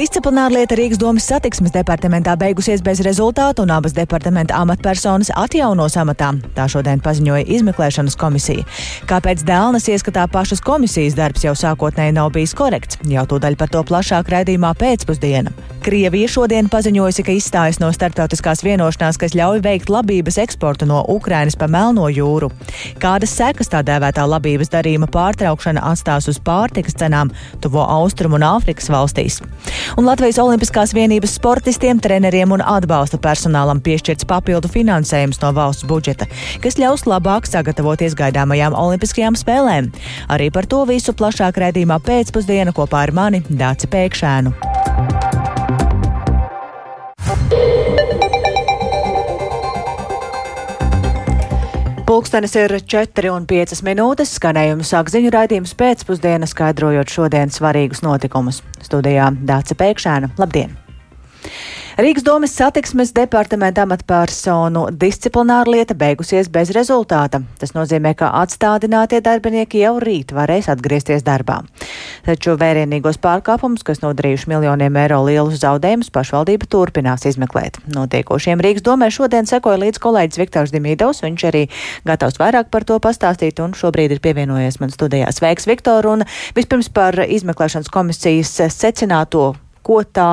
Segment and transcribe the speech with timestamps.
[0.00, 6.30] Disciplinārlieta Rīgas domas satiksmes departamentā beigusies bez rezultātu un abas departamenta amatpersonas atjaunos amatā.
[6.56, 8.64] Tā šodien paziņoja izmeklēšanas komisija.
[9.10, 12.96] Kāpēc Dēlnes ieskatā pašas komisijas darbs jau sākotnēji nav bijis korekts?
[13.12, 15.52] Jau tūdaļ par to plašāk raidījumā pēcpusdiena.
[15.84, 21.56] Krievija šodien paziņojusi, ka izstājas no starptautiskās vienošanās, kas ļauj veikt labības eksportu no Ukrainas
[21.60, 22.48] pa Melno jūru.
[23.00, 28.92] Kādas sekas tā dēvētā labības darījuma pārtraukšana atstās uz pārtikas cenām tuvo austrumu un Āfrikas
[28.92, 29.40] valstīs?
[29.98, 36.28] Un Latvijas Olimpiskās vienības sportistiem, treneriem un atbalsta personālam piešķirts papildu finansējums no valsts budžeta,
[36.62, 39.90] kas ļaus labāk sagatavoties gaidāmajām Olimpiskajām spēlēm.
[40.30, 45.39] Arī par to visu plašāk redzījumā pēcpusdiena kopā ar mani Dāci Pēkšēnu.
[52.10, 54.32] Pulkstenis ir 4,5 minūtes.
[54.40, 58.64] Skanējumu sāk ziņu raidījums pēcpusdienā, skaidrojot šodienas svarīgus notikumus.
[58.82, 60.34] Studijā Dāca Pēkšēna.
[60.42, 60.89] Labdien!
[62.00, 67.42] Rīgas domas satiksmes departamenta amatpersonu disciplināra lieta beigusies bez rezultāta.
[67.60, 71.58] Tas nozīmē, ka atstādinātie darbinieki jau rīt varēs atgriezties darbā.
[72.24, 77.80] Taču vērienīgos pārkāpumus, kas nodarījuši miljoniem eiro lielus zaudējumus, pašvaldība turpinās izmeklēt.
[77.92, 81.24] Notiekošiem Rīgas domē šodien sekoja līdz kolēģis Viktors Dimīdovs.
[81.26, 81.66] Viņš arī
[82.08, 85.28] gatavs vairāk par to pastāstīt un šobrīd ir pievienojies man studijā.
[85.36, 86.08] Sveiks, Viktor!
[86.14, 86.24] Un
[86.56, 89.50] vispirms par izmeklēšanas komisijas secināto,
[89.84, 90.30] ko tā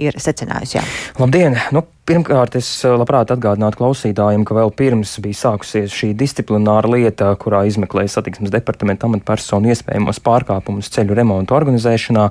[0.00, 0.78] ir secinājusi.
[0.78, 0.84] Jā.
[1.20, 1.58] Labdien!
[1.76, 7.28] Nu, Pirmkārt, es eh, labprāt atgādinātu klausītājiem, ka vēl pirms bija sākusies šī disciplināra lieta,
[7.38, 12.24] kurā izmeklēja satiksmes departamenta amatpersonu iespējamos pārkāpumus ceļu remontu organizēšanā,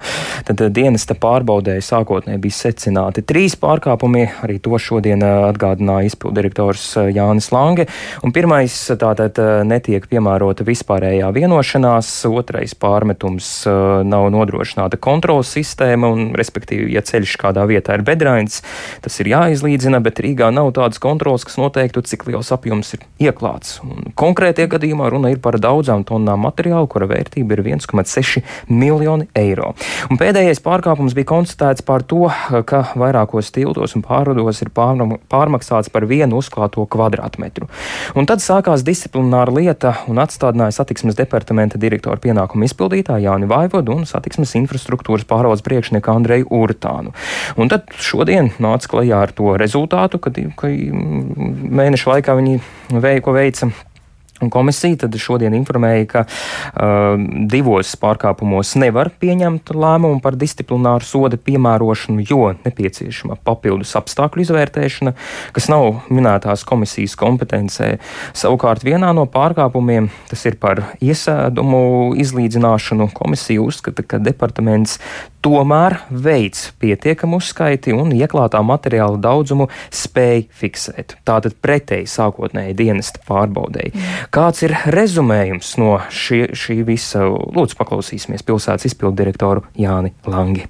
[0.50, 4.26] tad eh, dienesta pārbaudēja sākotnēji bija secināti trīs pārkāpumi.
[4.44, 6.84] Arī to šodien eh, atgādināja izpildirektors
[7.16, 7.88] Jānis Lange.
[8.28, 13.48] Un pirmais tātad netiek piemērota vispārējā vienošanās, otrais pārmetums
[14.04, 18.60] nav nodrošināta kontrolas sistēma, un respektīvi, ja ceļš kādā vietā ir bedrains,
[19.08, 23.04] tas ir jāizlīdz jāsalīdzina, bet Rīgā nav tādas kontrolas, kas noteiktu, cik liels apjoms ir
[23.20, 23.80] ieklāts.
[23.84, 29.76] Un konkrētie gadījumā runa ir par daudzām tonnām materiālu, kura vērtība ir 1,6 miljoni eiro.
[30.10, 32.30] Un pēdējais pārkāpums bija konstatēts par to,
[32.66, 37.70] ka vairākos tiltos un pārvados ir pārmaksāts par vienu uzklāto kvadrātmetru.
[38.16, 44.08] Un tad sākās disciplināra lieta un atstādināja satiksmes departamenta direktora pienākumu izpildītāju Jāni Vaivodu un
[44.10, 47.14] satiksmes infrastruktūras pārvaldes priekšnieku Andreju Urtānu.
[47.60, 52.60] Un tad šodien nāca klajā ar to rezultātu, kad, ka mēnešu laikā viņi
[53.00, 53.72] veika, ko veica
[54.50, 57.20] Komisija tad šodien informēja, ka uh,
[57.52, 65.14] divos pārkāpumos nevar pieņemt lēmumu par disciplināru soda piemērošanu, jo nepieciešama papildus apstākļu izvērtēšana,
[65.56, 67.98] kas nav minētās komisijas kompetencē.
[68.38, 75.02] Savukārt vienā no pārkāpumiem, tas ir par iesēdumu izlīdzināšanu, komisija uzskata, ka departaments
[75.46, 81.18] tomēr veids pietiekamu uzskaiti un ieklātā materiāla daudzumu spēj fiksēt.
[81.28, 83.94] Tātad pretēji sākotnēji dienesta pārbaudēji.
[84.36, 87.26] Kāds ir rezumējums no šī, šī visa?
[87.30, 90.68] Lūdzu, paklausīsimies pilsētas izpildu direktoru Jāni Langi.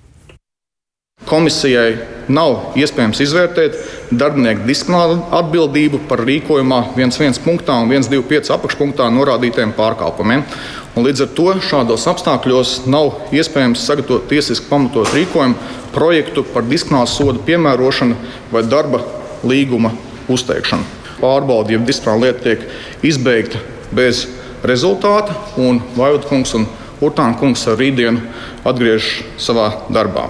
[1.27, 1.97] Komisijai
[2.31, 3.75] nav iespējams izvērtēt
[4.15, 7.41] darbinieku disciplināru atbildību par rīkojumā 1.1.
[7.43, 8.53] punktā un 1.2.5.
[8.55, 10.45] apakšpunktā norādītiem pārkāpumiem.
[10.99, 15.55] Un līdz ar to šādos apstākļos nav iespējams sagatavot tiesiski pamatot rīkojumu
[15.95, 18.17] projektu par disciplināru sodu piemērošanu
[18.51, 18.99] vai darba
[19.47, 19.93] līguma
[20.27, 20.83] uzteikšanu.
[21.21, 22.67] Pārbaude, ja disciplināra lieta tiek
[23.13, 23.63] izbeigta
[23.95, 24.25] bez
[24.67, 26.67] rezultāta, un Vaivudkungs un
[26.99, 28.19] Urtāna kungs ar rītdienu
[28.67, 30.27] atgriežas savā darbā.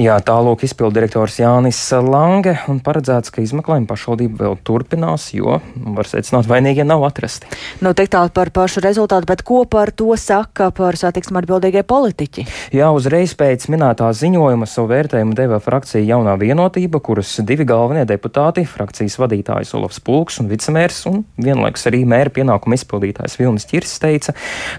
[0.00, 5.60] Jā, tālāk izpildirektors Jānis Lange un paredzēts, ka izmeklējumi pašvaldība vēl turpinās, jo,
[5.96, 7.50] var secināt, vainīgie nav atrasti.
[7.84, 12.46] Nu, tik tālu par pašu rezultātu, bet ko par to saka par satiksmu atbildīgie politiķi?
[12.74, 18.66] Jā, uzreiz pēc minētā ziņojuma savu vērtējumu deva frakcija Jaunā vienotība, kuras divi galvenie deputāti,
[18.68, 24.34] frakcijas vadītājs Olofs Pulks un vicemērs un vienlaikus arī mēra pienākumu izpildītājs Vilnis Čirs teica,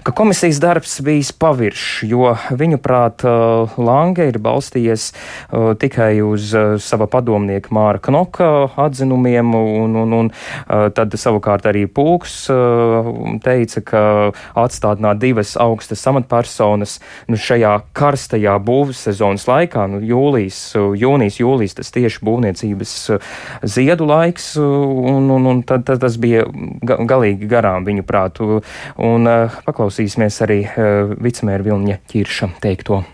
[0.06, 3.24] ka komisijas darbs bijis paviršs, jo viņu prāt
[3.76, 10.12] Lange ir balstījies balstījies uh, tikai uz uh, sava padomnieka Māra Knoka atzinumiem, un, un,
[10.12, 14.02] un uh, tad savukārt arī Pūks uh, teica, ka
[14.56, 16.98] atstādināt divas augstas amatpersonas
[17.28, 22.94] nu, šajā karstajā būvs sezonas laikā, nu, jūlijas, jūnijas, jūlijas, tas tieši būvniecības
[23.66, 26.46] ziedu laiks, un, un, un tad, tad tas bija
[26.82, 28.62] galīgi garām viņu prātu.
[29.02, 33.04] Un uh, paklausīsimies arī uh, vicemēra Vilņa Ķirša teikto.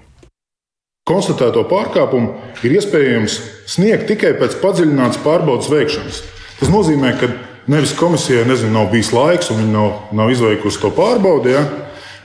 [1.08, 3.38] Konstatēto pārkāpumu ir iespējams
[3.70, 6.20] sniegt tikai pēc padziļinātas pārbaudas veikšanas.
[6.60, 7.30] Tas nozīmē, ka
[7.72, 11.64] nevis komisijai nezinu, nav bijis laiks un viņi nav, nav izveikusi to pārbaudi, ja,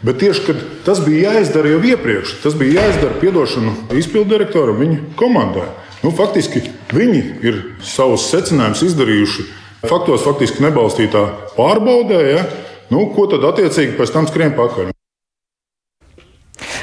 [0.01, 0.53] Bet tieši
[0.85, 5.65] tas bija jāizdara jau iepriekš, tas bija jāizdara piedošanu izpildu direktoram, viņa komandai.
[6.03, 6.61] Nu, faktiski
[6.93, 9.47] viņi ir savus secinājumus izdarījuši
[9.89, 11.23] faktos, faktiski nebalstītā
[11.57, 12.21] pārbaudē.
[12.29, 12.45] Ja?
[12.93, 14.93] Nu, ko tad attiecīgi pēc tam skrien pakaļ?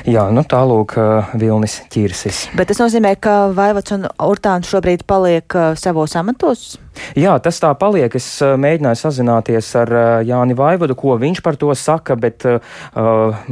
[0.09, 0.97] Jā, nu tālūk,
[1.41, 2.49] Vilnis ķirsis.
[2.59, 6.75] Bet tas nozīmē, ka Vaivots un Urtāns šobrīd paliek savos amatos?
[7.19, 8.15] Jā, tas tā paliek.
[8.19, 12.61] Es uh, mēģināju sazināties ar uh, Jāni Vaivodu, ko viņš par to saka, bet uh,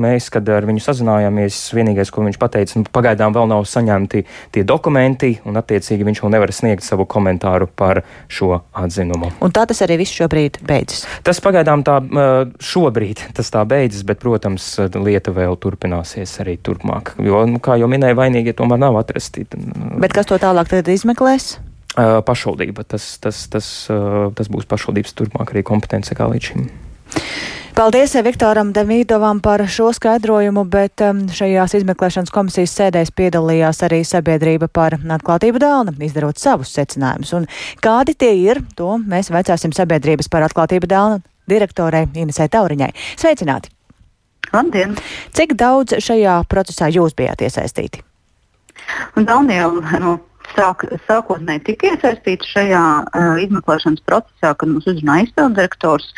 [0.01, 4.25] mēs, kad ar viņu sazinājāmies, vienīgais, ko viņš pateica, nu, pagaidām vēl nav saņemti
[4.55, 8.03] tie dokumenti, un attiecīgi viņš vēl nevar sniegt savu komentāru par
[8.33, 9.33] šo atzinumu.
[9.43, 11.07] Un tā tas arī viss šobrīd beidzas?
[11.27, 11.99] Tas pagaidām tā
[12.63, 17.17] šobrīd tas tā beidzas, bet, protams, lieta vēl turpināsies arī turpmāk.
[17.23, 19.47] Jo, nu, kā jau minēju, vainīgie tomēr nav atrasti.
[20.03, 21.57] Bet kas to tālāk izmeklēs?
[21.97, 22.87] Pašvaldība.
[22.89, 26.71] Tas, tas, tas, tas būs pašvaldības turpmāk arī kompetence kā līdz šim.
[27.73, 31.01] Paldies Viktoram Demīdovam par šo skaidrojumu, bet
[31.33, 37.33] šajās izmeklēšanas komisijas sēdēs piedalījās arī sabiedrība par atklātību dēlna, izdarot savus secinājumus.
[37.39, 37.49] Un
[37.81, 42.93] kādi tie ir, to mēs veicāsim sabiedrības par atklātību dēlna direktorei Inesai Tauriņai.
[43.17, 43.73] Sveicināti!
[44.53, 44.93] Labdien!
[45.33, 48.05] Cik daudz šajā procesā jūs bijāt iesaistīti?
[49.17, 50.19] Daniela, nu,
[50.57, 56.09] sāk, sākotnēji tika iesaistīti šajā uh, izmeklēšanas procesā, kad mums uzrunāja izpildirektors.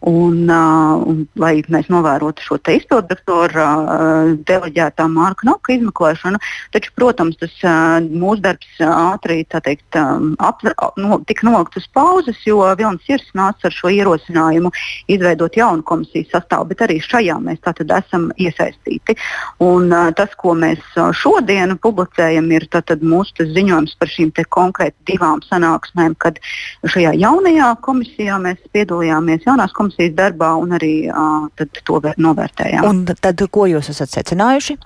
[0.00, 6.40] Un, uh, un, lai mēs novērotu šo izpilddirektora uh, deleģētā Mārka Noka izmeklēšanu,
[6.74, 12.42] taču, protams, tas uh, mūsu darbs ātri teikt, um, apver, no, tika nolikts uz pauzes,
[12.44, 14.72] jo Vilnis Irs nāca ar šo ierosinājumu
[15.12, 19.16] izveidot jaunu komisijas sastāvu, bet arī šajā mēs esam iesaistīti.
[19.64, 20.84] Un, uh, tas, ko mēs
[21.16, 26.38] šodien publicējam, ir tātad mūsu ziņojums par šīm konkrēti divām sanāksmēm, kad
[26.84, 31.48] šajā jaunajā komisijā mēs piedalījāmies jaunās komisijas komisijas darbā un arī uh,
[31.86, 32.86] to novērtējām.
[32.90, 34.78] Un tad, ko jūs esat secinājuši?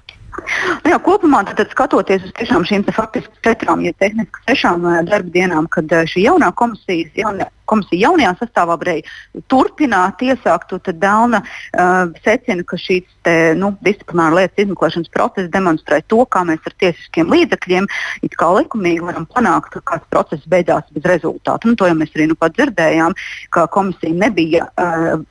[0.84, 5.66] Nu jā, kopumā tad, tad skatoties uz šīm faktiski četrām, ja tehniski sešām darba dienām,
[5.72, 12.64] kad šī jaunā komisijas, jaunā, komisija jaunajā sastāvā varēja turpināt iesākt, tad Dāna uh, secina,
[12.66, 17.88] ka šīs te, nu, disciplināra lietas izmeklēšanas process demonstrē to, kā mēs ar tiesiskiem līdzekļiem
[18.26, 21.70] it kā likumīgi varam panākt, ka kāds process beidzās bez rezultātu.
[21.70, 23.16] Nu, to jau mēs arī nu pat dzirdējām,
[23.54, 25.22] ka komisija nebija, uh,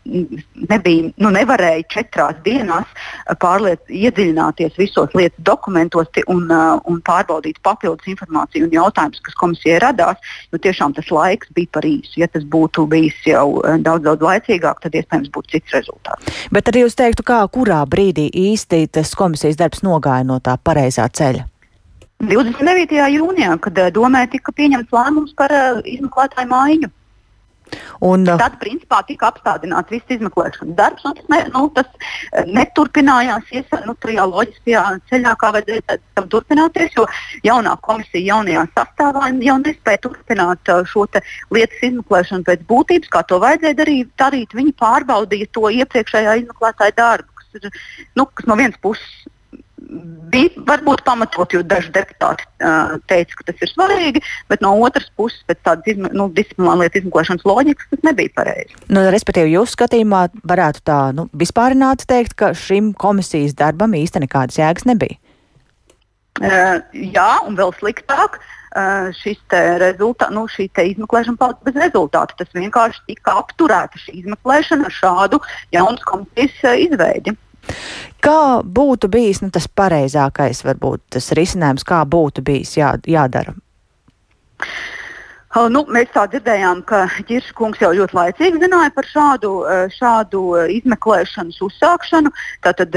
[0.69, 2.87] nebija nu, nevarēja četrās dienās
[3.41, 9.79] pārliet, iedziļināties visos lietas dokumentos un, uh, un pārbaudīt papildus informāciju un jautājumus, kas komisijai
[9.83, 12.19] radās, jo tiešām tas laiks bija par īsu.
[12.21, 16.41] Ja tas būtu bijis jau eh, daudz, daudz laicīgāk, tad iespējams būtu cits rezultāts.
[16.53, 21.07] Bet arī jūs teiktu, kā kurā brīdī īsti tas komisijas darbs nogāja no tā pareizā
[21.09, 21.45] ceļa?
[22.19, 22.99] 29.
[23.15, 26.89] jūnijā, kad eh, domē tika pieņemts lēmums par uh, izmeklētāju maiņu.
[28.05, 33.51] Un, Tad, principā, tika apstādināts viss izmeklēšanas darbs, un tas, ne, nu, tas uh, neturpinājās
[33.59, 37.07] iesa, nu, tajā loģiskajā ceļā, kā vajadzēja tam turpināties, jo
[37.45, 41.07] jaunā komisija jaunajā sastāvā jau nespēja turpināt uh, šo
[41.55, 44.13] lietas izmeklēšanu pēc būtības, kā to vajadzēja darīt.
[44.19, 44.55] darīt.
[44.55, 47.83] Viņi pārbaudīja to iepriekšējā izmeklētāja darbu, kas, ir,
[48.15, 49.27] nu, kas no vienas puses
[50.29, 54.21] bija varbūt pamatot, jo daži deputāti uh, teica, ka tas ir svarīgi,
[54.51, 58.77] bet no otras puses, pēc tādas izme, nu, disciplināla lietu izmeklēšanas loģikas, tas nebija pareizi.
[58.91, 64.59] Nu, respektīvi, jūsu skatījumā varētu tā nu, vispārināti teikt, ka šim komisijas darbam īstenībā nekādas
[64.59, 65.19] jēgas nebija.
[66.39, 68.41] Uh, jā, un vēl sliktāk.
[68.69, 69.39] Uh, šis
[69.81, 72.35] rezultā, nu, šī izmeklēšana palika bez rezultātu.
[72.37, 75.39] Tas vienkārši tika apturēta šī izmeklēšana ar šādu
[75.73, 77.33] jaunas komisijas uh, izveidi.
[78.23, 83.55] Kā būtu bijis nu, tas pareizākais, varbūt tas risinājums, kā būtu bijis jā, jādara?
[85.73, 89.53] Nu, mēs tā dzirdējām, ka Girša kungs jau ļoti laicīgi zināja par šādu,
[89.95, 90.43] šādu
[90.75, 92.31] izmeklēšanas uzsākšanu.
[92.65, 92.93] Tātad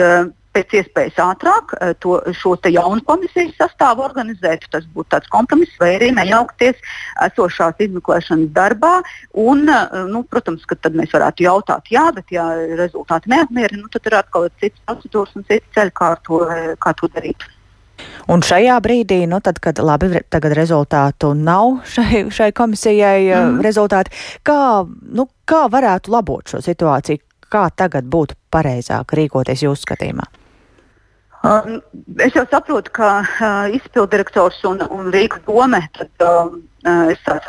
[0.57, 4.69] pēc iespējas ātrāk eh, to, šo jaunu komisijas sastāvu organizēt.
[4.73, 6.81] Tas būtu tāds kompromiss, vai arī nejaukties
[7.29, 8.95] esošās izmeklēšanas darbā.
[9.45, 13.91] Un, eh, nu, protams, ka tad mēs varētu jautāt, jā, bet ja rezultāti neapmierina, nu,
[13.93, 16.45] tad ir atkal cits procedūras un cits ceļš, kā, to,
[16.83, 17.49] kā to darīt.
[18.33, 23.61] Un šajā brīdī, nu, tad, kad labi, tagad rezultātu nav šai, šai komisijai mm.
[23.65, 24.15] rezultāti,
[24.47, 27.23] kā, nu, kā varētu labot šo situāciju?
[27.53, 30.25] Kā tagad būtu pareizāk rīkoties jūsu skatījumā?
[31.43, 31.81] Um,
[32.23, 36.53] es jau saprotu, ka uh, izpildirektors un, un Rīgas doma, tad uh,
[37.11, 37.41] es tā,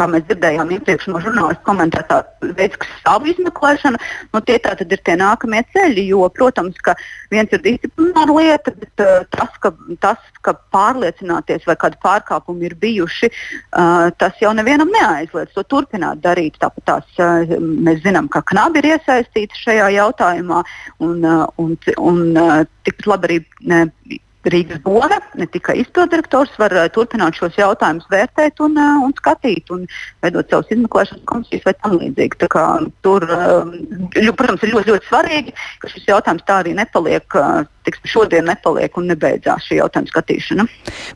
[0.00, 2.20] kā mēs dzirdējām iepriekš no žurnālistu komentētā,
[2.56, 4.00] veids savu izmeklēšanu,
[4.34, 6.06] nu, tie tā tad ir tie nākamie ceļi.
[6.10, 6.96] Jo, protams, ka
[7.32, 9.72] viens ir disciplināra lieta, bet uh, tas, ka,
[10.04, 16.24] tas, ka pārliecināties, vai kādi pārkāpumi ir bijuši, uh, tas jau nevienam neaizliedz to turpināt
[16.24, 16.58] darīt.
[16.62, 20.64] Tāpat tās, uh, mēs zinām, ka knabi ir iesaistīti šajā jautājumā,
[21.04, 23.40] un, uh, un, un uh, tikpat labi arī.
[23.68, 29.12] Uh, Rīgas būve, ne tikai izpilddirektors, var uh, turpināt šos jautājumus vērtēt un, uh, un
[29.18, 29.82] skatīt, un
[30.24, 32.48] veidot savus izmeklēšanas komisijas vai tam līdzīgi.
[32.54, 32.64] Kā,
[33.04, 33.68] tur, uh,
[34.16, 38.48] ļu, protams, ir ļoti, ļoti svarīgi, ka šis jautājums tā arī nepaliek, uh, tiks, šodien
[38.48, 40.66] nepaliek un nebeidzās šī jautājuma skatīšana.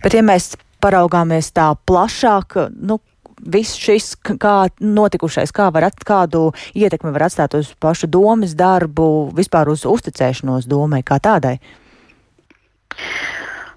[0.04, 0.52] Bet, ja mēs
[0.84, 2.98] paraugāmies tā plašāk, nu,
[3.40, 9.30] viss šis, kā notikušais, kā var at, kādu ietekmi var atstāt uz pašu domas darbu,
[9.36, 11.56] vispār uz uzticēšanos domai kā tādai?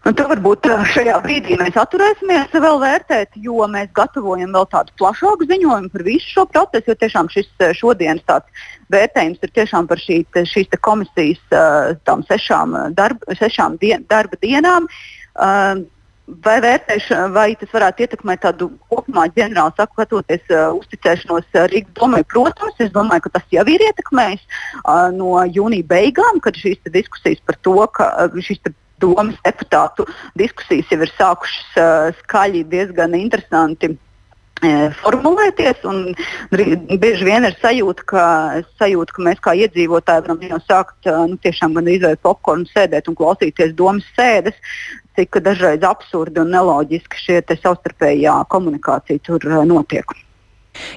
[0.07, 4.93] Un to varbūt uh, šajā brīdī mēs atturēsimies vēl vērtēt, jo mēs gatavojam vēl tādu
[5.01, 6.93] plašāku ziņojumu par visu šo procesu.
[6.93, 8.23] Jo tiešām šis uh, šodienas
[8.93, 14.87] vērtējums ir tiešām par šī, šīs komisijas uh, tām sešām, darba, sešām dien, darba dienām.
[16.43, 22.23] Vai, vērtēš, vai tas varētu ietekmēt tādu kopumā ģenerāli skatoties uh, uzticēšanos Rīgas domai?
[22.31, 27.43] Protams, es domāju, ka tas jau ir ietekmējis uh, no jūnija beigām, kad šīs diskusijas
[27.47, 28.63] par to, ka uh, šīs
[29.01, 30.05] domas deputātu
[30.39, 35.85] diskusijas jau ir sākušas uh, skaļi, diezgan interesanti uh, formulēties.
[36.51, 38.27] Bieži vien ir sajūta, ka,
[38.81, 43.09] sajūta, ka mēs kā iedzīvotāji varam jau sākt uh, nu, tiešām gan izvēlēt popkornu, sēdēt
[43.09, 44.57] un klausīties domas sēdes,
[45.17, 50.17] cik dažreiz absurdi un neloģiski šie savstarpējā komunikācija tur notiek.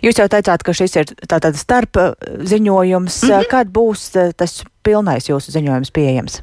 [0.05, 3.23] Jūs jau teicāt, ka šis ir tātad starp ziņojums.
[3.25, 3.49] Mm -hmm.
[3.51, 6.43] Kad būs tas pilnais jūsu ziņojums pieejams?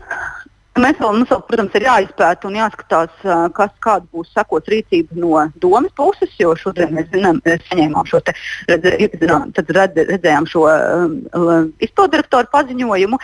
[0.78, 3.26] Mēs vēl, mums vēl, protams, ir jāizpēta un jāskatās,
[3.58, 8.36] kas, kāda būs sekot rīcība no domas puses, jo šodien mēs zinām, saņēmām šo te,
[8.70, 13.22] iepazinām, tad redzējām šo um, izpildirektoru paziņojumu.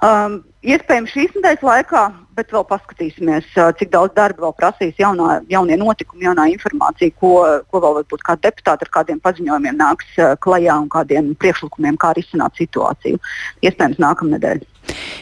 [0.00, 2.02] Um, iespējams, šīs nedēļas laikā,
[2.38, 7.34] bet vēl paskatīsimies, cik daudz darba vēl prasīs jaunā, jaunie notikumi, jaunā informācija, ko,
[7.68, 12.56] ko vēl varbūt kā deputāti ar kādiem paziņojumiem nāks klajā un kādiem priekšlikumiem, kā risināt
[12.60, 13.20] situāciju.
[13.60, 14.64] Iespējams, nākamnedēļ.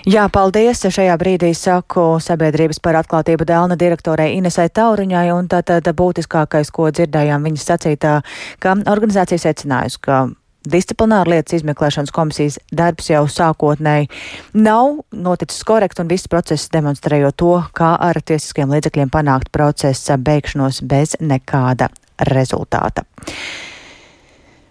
[0.08, 0.86] Jā, paldies.
[0.86, 7.50] Šajā brīdī saku sabiedrības par atklātību Dēlna direktorei Inesai Tauriņai, un tātad būtiskākais, ko dzirdējām
[7.50, 8.20] viņas sacītā,
[8.62, 10.28] ka organizācija secinājusi, ka
[10.72, 14.10] disciplināra lietas izmeklēšanas komisijas darbs jau sākotnēji
[14.58, 20.82] nav noticis korekti un viss process demonstrējot to, kā ar tiesiskiem līdzekļiem panākt procesa beigšanos
[20.88, 21.90] bez nekāda
[22.30, 23.06] rezultāta.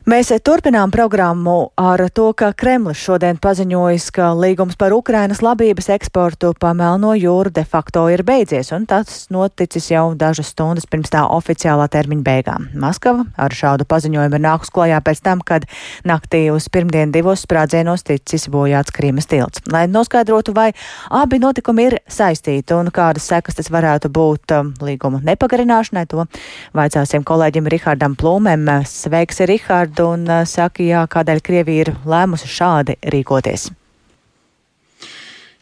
[0.07, 6.53] Mēs turpinām programmu ar to, ka Kremlis šodien paziņojis, ka līgums par Ukrainas labības eksportu
[6.55, 11.25] pa Melno jūru de facto ir beidzies, un tas noticis jau dažas stundas pirms tā
[11.27, 12.69] oficiālā termiņa beigām.
[12.79, 15.67] Maskava ar šādu paziņojumu ir nākus klajā pēc tam, kad
[16.07, 19.65] naktī uz pirmdien divos sprādzienos ticis bojāts Krīmas tilts.
[19.67, 20.69] Lai noskaidrotu, vai
[21.11, 26.29] abi notikumi ir saistīti un kādas sekas tas varētu būt um, līguma nepagarināšanai, to
[26.71, 28.71] vaicāsim kolēģim Rihardam Plūmēm.
[28.87, 29.96] Sveiks, Rihard!
[29.97, 33.71] Vārdu un uh, saka, jā, kādēļ Krievija ir lēmusi šādi rīkoties.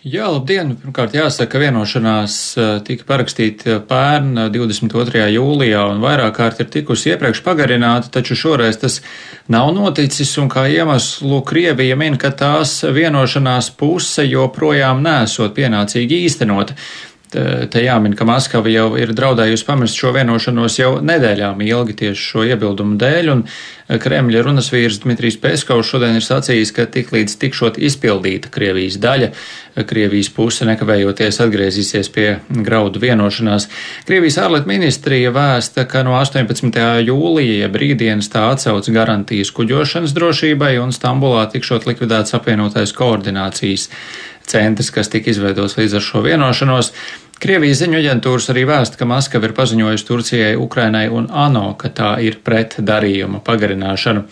[0.05, 0.75] Jā, labdien!
[0.77, 5.17] Pirmkārt, jāsaka, ka vienošanās uh, tika parakstīta pērn 22.
[5.17, 9.01] Uh, jūlijā un vairāk kārt ir tikusi iepriekš pagarināta, taču šoreiz tas
[9.47, 16.77] nav noticis un kā iemeslu Krievija min, ka tās vienošanās puse joprojām nesot pienācīgi īstenota.
[17.35, 22.43] Te jāmin, ka Maskava jau ir draudējusi pamest šo vienošanos jau nedēļām ilgi tieši šo
[22.47, 23.41] iebildumu dēļ, un
[23.85, 29.27] Kremļa runas vīrs Dmitrijs Peskovs šodien ir sacījis, ka tiklīdz tikšot izpildīta Krievijas daļa,
[29.89, 32.27] Krievijas puse nekavējoties atgriezīsies pie
[32.65, 33.67] graudu vienošanās.
[34.07, 36.79] Krievijas ārlietu ministrija vēsta, ka no 18.
[37.09, 43.89] jūlija brīdienas tā atsauc garantijas kuģošanas drošībai un Stambulā tikšot likvidēts apvienotais koordinācijas
[44.45, 46.91] centrs, kas tika izveidots līdz ar šo vienošanos.
[47.41, 52.13] Krievijas ziņu aģentūras arī vēsta, ka Maskava ir paziņojusi Turcijai, Ukrainai un ANO, ka tā
[52.23, 54.23] ir pret darījuma pagarināšanu.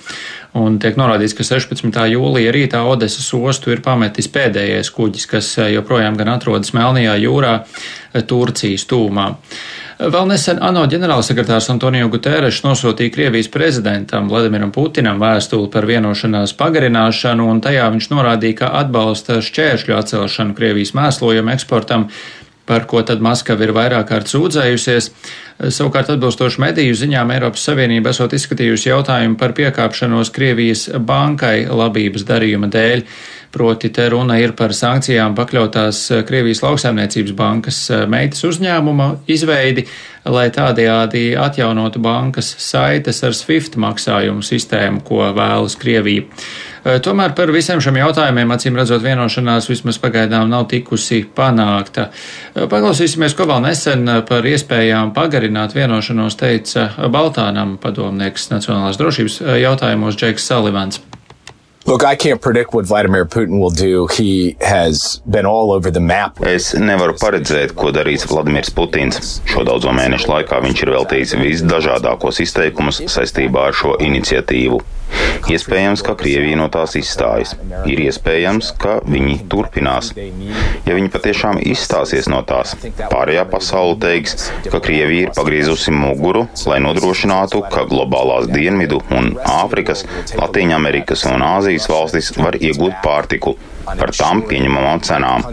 [0.63, 2.00] Un tiek norādīts, ka 16.
[2.13, 7.55] jūlija rītā Odesas ostu ir pametis pēdējais kuģis, kas joprojām gan atrodas Melnajā jūrā,
[8.29, 9.31] Turcijas tūmā.
[10.03, 17.45] Vēl nesen ANO ģenerālsekretārs Antonio Guterres nosūtīja Krievijas prezidentam Vladimiram Putinam vēstuli par vienošanās pagarināšanu,
[17.50, 22.10] un tajā viņš norādīja, ka atbalsta šķēršļu atcelšanu Krievijas mēslojumu eksportam
[22.65, 25.10] par ko tad Maskava ir vairāk kārt sūdzējusies.
[25.74, 32.72] Savukārt atbilstoši mediju ziņām Eiropas Savienība esot izskatījusi jautājumu par piekāpšanos Krievijas bankai labības darījuma
[32.74, 33.05] dēļ,
[33.53, 39.84] Proti te runa ir par sankcijām pakļautās Krievijas lauksaimniecības bankas meitas uzņēmuma izveidi,
[40.25, 46.25] lai tādējādi atjaunotu bankas saites ar SWIFT maksājumu sistēmu, ko vēlas Krievija.
[46.83, 52.09] Tomēr par visiem šiem jautājumiem, acīm redzot, vienošanās vismaz pagaidām nav tikusi panākta.
[52.57, 60.51] Paklausīsimies, ko vēl nesen par iespējām pagarināt vienošanos teica Baltānam padomnieks nacionālās drošības jautājumos Džeks
[60.51, 60.99] Salivans.
[61.85, 64.07] Look, I can't predict what Vladimir Putin will do.
[64.07, 66.39] He has been all over the map.
[66.39, 69.19] Es nevaru paredzēt, ko darīs Vladimirs Putins.
[69.51, 74.79] Šo daudzo mēnešu laikā viņš ir veltījis visdažādākos izteikumus saistībā ar šo iniciatīvu.
[75.51, 77.53] Iespējams, ka Krievija no tās izstājas.
[77.89, 80.13] Ir iespējams, ka viņi turpinās.
[80.87, 82.75] Ja viņi patiešām izstāsies no tās,
[83.11, 90.05] pārējā pasaule teiks, ka Krievija ir pagriezusi muguru, lai nodrošinātu, ka globālās dienvidu un Āfrikas,
[90.39, 95.46] Latīņamerikas un Āzijas Azijas valstis var iegūt pārtiku par tām pieņemamām cenām.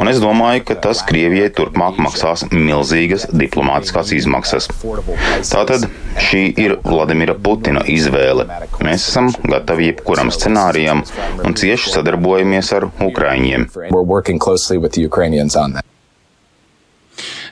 [0.00, 4.70] Un es domāju, ka tas Krievijai turpmāk maksās milzīgas diplomātiskās izmaksas.
[5.50, 5.84] Tātad
[6.28, 8.48] šī ir Vladimira Putina izvēle.
[8.80, 11.04] Mēs esam gatavi jebkuram scenārijam
[11.44, 13.68] un cieši sadarbojamies ar Ukraiņiem.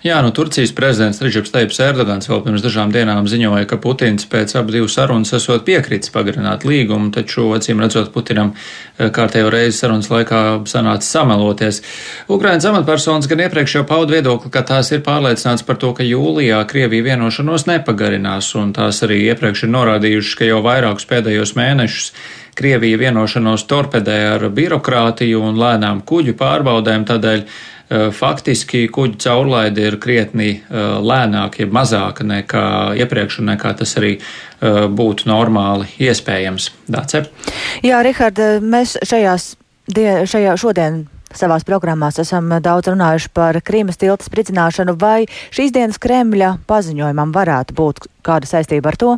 [0.04, 4.52] Jā, nu Turcijas prezidents Reģips Teips Erdogans vēl pirms dažām dienām ziņoja, ka Putins pēc
[4.60, 10.10] abu divu sarunas esot piekritis pagarināt līgumu, taču, acīm redzot, Putinam eh, kārtējo reizi sarunas
[10.12, 11.80] laikā sanāca sameloties.
[12.28, 16.60] Ukrainas amatpersonas gan iepriekš jau pauda viedokli, ka tās ir pārliecināts par to, ka jūlijā
[16.68, 22.12] Krievija vienošanos nepagarinās, un tās arī iepriekš ir norādījušas, ka jau vairākus pēdējos mēnešus
[22.54, 27.48] Krievija vienošanos torpedē ar birokrātiju un lēnām kuģu pārbaudēm, tādēļ
[27.88, 32.66] faktiski kuģu caurlaide ir krietni eh, lēnāka, ja mazāka nekā
[33.00, 36.70] iepriekš, un nekā tas arī eh, būtu normāli iespējams.
[36.90, 37.26] Dāce?
[37.84, 39.54] Jā, Rihard, mēs šajās,
[39.92, 46.00] die, šajā šodien savās programmās esam daudz runājuši par Krīmas tilta spridzināšanu, vai šīs dienas
[46.02, 49.14] Kremļa paziņojumam varētu būt kāda saistība ar to?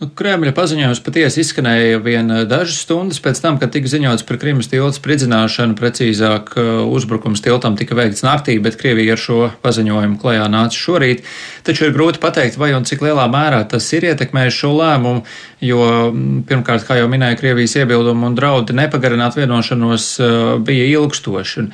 [0.00, 4.38] Nu, Kremļa paziņojums patiesi izskanēja vien eh, dažas stundas pēc tam, kad tika ziņots par
[4.40, 10.16] Krimas tilta spridzināšanu, precīzāk eh, uzbrukums tiltam tika veikts naktī, bet Krievija ar šo paziņojumu
[10.22, 11.20] klajā nāca šorīt.
[11.68, 15.26] Taču ir grūti pateikt, vai un cik lielā mērā tas ir ietekmējis šo lēmumu,
[15.60, 20.32] jo mm, pirmkārt, kā jau minēja, Krievijas iebildumi un draudi nepagarināt vienošanos eh,
[20.64, 21.66] bija ilgstoši.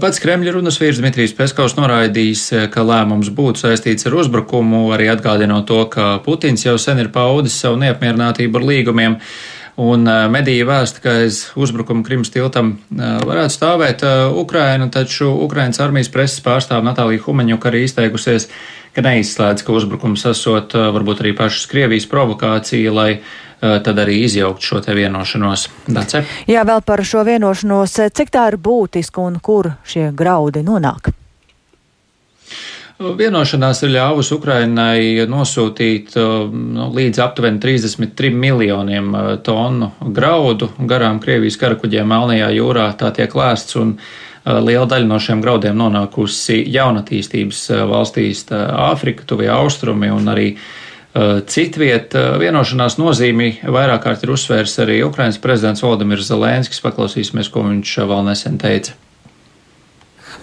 [0.00, 5.68] Pats Kremļa runas vīrs Dmitrijs Peskovs noraidījis, ka lēmums būtu saistīts ar uzbrukumu, arī atgādinot
[5.68, 9.16] to, ka Putins jau sen ir paudis savu neapmierinātību ar līgumiem.
[9.80, 14.04] Un mediju vēsta, ka aiz uzbrukuma Krimas tiltam varētu stāvēt
[14.36, 20.74] Ukraina, taču Ukrainas armijas preses pārstāve Natālija Humaņuka arī izteikusies, ka neizslēdz, ka uzbrukums esot
[20.74, 23.12] varbūt arī pašas Krievijas provokācija, lai
[23.60, 25.68] tad arī izjaukt šo te vienošanos.
[25.86, 26.24] Dace?
[26.48, 31.12] Jā, vēl par šo vienošanos, cik tā ir būtiska un kur šie graudi nonāk?
[33.00, 42.12] Vienošanās ir ļāvusi Ukrainai nosūtīt nu, līdz aptuveni 33 miljoniem tonu graudu garām Krievijas karakuģiem
[42.12, 42.90] Melnajā jūrā.
[43.00, 43.94] Tā tiek lēsts un
[44.44, 48.46] liela daļa no šiem graudiem nonākusi jaunatīstības uh, valstīs-
[48.90, 50.54] Āfrika, Tuvie Austrumi un arī
[51.50, 56.78] Citviet vienošanās nozīmi vairāk kārt ir uzsvērs arī Ukrainas prezidents Valdemirs Zelēnskis.
[56.84, 58.94] Paklausīsimies, ko viņš vēl nesen teica.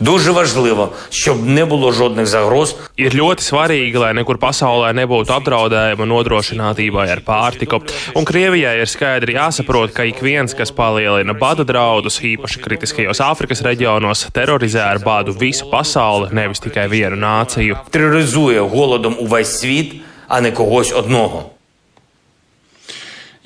[0.00, 2.76] Дуже важливо, щоб не було жодних загроз.
[2.98, 7.80] Ir ļoti svarīgi, lai nekur pasaulē nebūtu apdraudējuma nodrošinātībai ar pārtiku.
[8.16, 13.62] Un Krievijai ir skaidri jāsaprot, ka ik viens, kas palielina bada draudus, īpaši kritiskajos Āfrikas
[13.64, 17.78] reģionos, terorizē ar badu visu pasauli, nevis tikai vienu nāciju.
[17.90, 21.50] Terorizує голодом увесь світ, а не когось одного.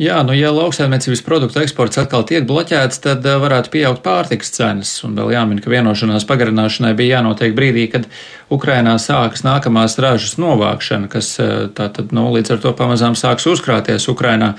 [0.01, 4.95] Jā, nu, ja lauksaimniecības produktu eksports atkal tiek bloķēts, tad eh, varētu pieaugt pārtikas cenas.
[5.05, 8.07] Un vēl jāmin, ka vienošanās pagarināšanai bija jānotiek brīdī, kad
[8.49, 14.09] Ukrainā sākas nākamās ražas novākšana, kas eh, tātad, nu, līdz ar to pamazām sāks uzkrāties
[14.09, 14.55] Ukrainā.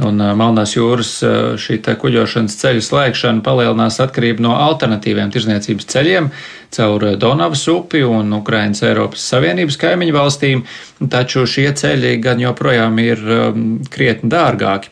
[0.00, 1.18] Un Melnās jūras
[1.60, 6.30] šī kuģošanas ceļu slēgšana palielinās atkarību no alternatīviem tirzniecības ceļiem
[6.72, 10.64] caur Donavas upi un Ukrainas Eiropas Savienības kaimiņu valstīm,
[11.12, 14.88] taču šie ceļi gan joprojām ir um, krietni dārgāki.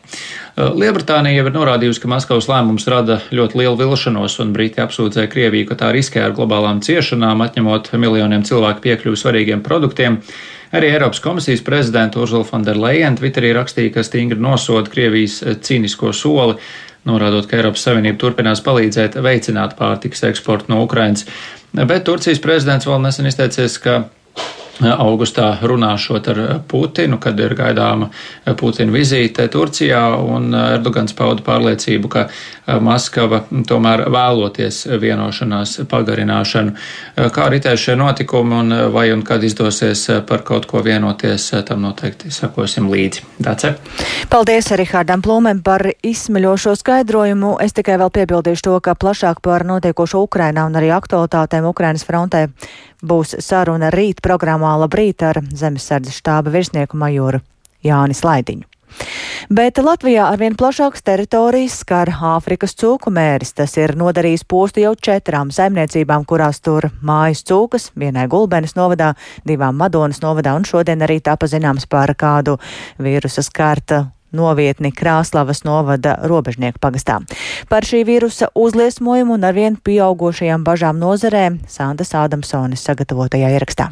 [0.61, 5.71] Lielbritānija jau ir norādījusi, ka Maskavas lēmums rada ļoti lielu vilšanos, un Briti apsūdzēja Krieviju,
[5.71, 10.19] ka tā riskē ar globālām ciešanām, atņemot miljoniem cilvēku piekļuvi svarīgiem produktiem.
[10.71, 16.55] Arī Eiropas komisijas prezidenta Urzula Fonderleina Twitterī rakstīja, ka stingri nosoda Krievijas eh, cīnisko soli,
[17.07, 21.25] norādot, ka Eiropas Savienība turpinās palīdzēt veicināt pārtikas eksportu no Ukrainas.
[21.75, 24.03] Bet Turcijas prezidents vēl nesen izteicies, ka
[24.81, 28.09] augustā runāšot ar Putinu, kad ir gaidāma
[28.57, 32.27] Putina vizīte Turcijā, un Erdogans pauda pārliecību, ka
[32.81, 36.75] Maskava tomēr vēloties vienošanās pagarināšanu.
[37.33, 42.31] Kā ritēs šie notikumi un vai un kad izdosies par kaut ko vienoties, tam noteikti
[42.31, 43.25] sakosim līdzi.
[43.41, 43.73] Dace?
[44.31, 47.57] Paldies Rihardam Plūmēm par izsmeļošo skaidrojumu.
[47.63, 52.47] Es tikai vēl piebildīšu to, ka plašāk par notiekošo Ukrainā un arī aktualitātēm Ukrainas frontē
[53.01, 57.41] būs saruna rīt programmā Labrīt ar Zemesardzes štāba virsnieku majoru
[57.83, 58.67] Jānis Laidiņu.
[59.51, 63.53] Bet Latvijā arvien plašākas teritorijas skar Āfrikas cūku mēris.
[63.57, 69.13] Tas ir nodarījis postu jau četrām saimniecībām, kurās tur mājas cūkas, vienai Gulbenes novadā,
[69.47, 72.57] divām Madonas novadā un šodien arī tā pazināms par kādu
[73.01, 77.19] vīrusa skarta novietni Krāslavas novada robežnieku pagastā.
[77.69, 83.91] Par šī vīrusa uzliesmojumu un arvien pieaugošajām bažām nozarē Sandas Ādamsonis sagatavotajā ierakstā.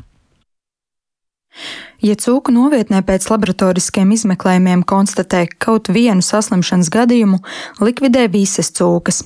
[2.05, 7.41] Ja cūku novietnē pēc laboratoriskiem izmeklējumiem konstatē kaut vienu saslimšanas gadījumu,
[7.83, 9.23] likvidē visas cūkas.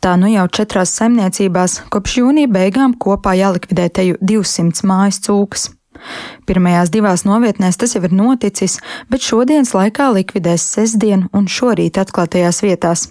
[0.00, 5.68] Tā nu jau četrās saimniecībās kopš jūnija beigām kopā jālikvidē teju 200 mājas cūkas.
[6.48, 8.78] Pirmajās divās novietnēs tas jau ir noticis,
[9.12, 13.10] bet šodienas laikā likvidēs sestdien un šorīt atklātajās vietās.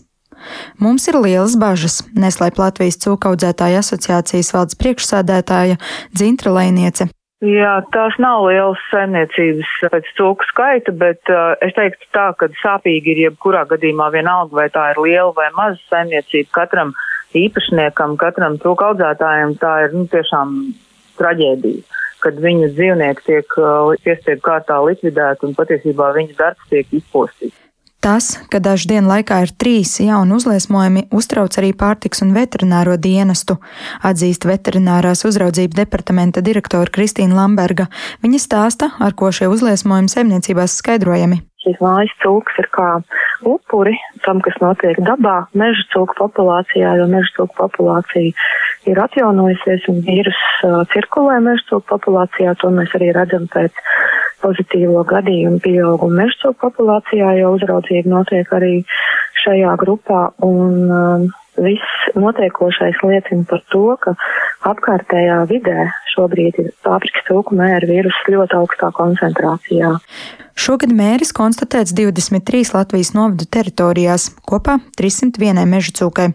[0.79, 5.77] Mums ir lielas bažas, neslēp Latvijas cūkaudzētāja asociācijas valdes priekšsādētāja
[6.15, 7.11] Dzintra Lēniece.
[7.39, 13.13] Jā, tās nav lielas saimniecības pēc cūku skaita, bet uh, es teiktu tā, ka sāpīgi
[13.13, 16.51] ir jebkurā gadījumā vienalga, vai tā ir liela vai maza saimniecība.
[16.57, 16.91] Katram
[17.39, 20.59] īpašniekam, katram cūku audzētājam tā ir nu, tiešām
[21.21, 21.87] traģēdija
[22.19, 27.68] kad viņu dzīvnieki tiek uh, piespiedu kārtā likvidēti un patiesībā viņu darbs tiek izpostīts.
[27.99, 33.57] Tas, ka dažu dienu laikā ir trīs jauni uzliesmojumi, uztrauc arī pārtiks un veterināro dienestu,
[34.07, 37.89] atzīst veterinārās uzraudzības departamenta direktora Kristīna Lamberga.
[38.23, 41.41] Viņa stāsta, ar ko šie uzliesmojumi saimniecībās skaidrojami.
[41.59, 42.87] Šīs mājas cūks ir kā
[43.43, 48.31] upuri tam, kas notiek dabā, meža cūku populācijā, jo meža cūku populācija
[48.87, 52.55] ir atjaunojusies un vīrus uh, cirkulē meža cūku populācijā.
[52.63, 53.75] To mēs arī redzam pēc
[54.43, 58.73] pozitīvo gadījumu pieauguma meža cūku populācijā, jo uzraudzība notiek arī
[59.43, 60.29] šajā grupā.
[60.45, 64.13] Un, uh, Viss notiekošais liecina par to, ka
[64.69, 69.97] apkārtējā vidē šobrīd ir Āfrikas cūku mēra vīruss ļoti augstā koncentrācijā.
[70.59, 76.31] Šogad mēris konstatēts 23 Latvijas novadu teritorijās, kopā 301 meža cūkai.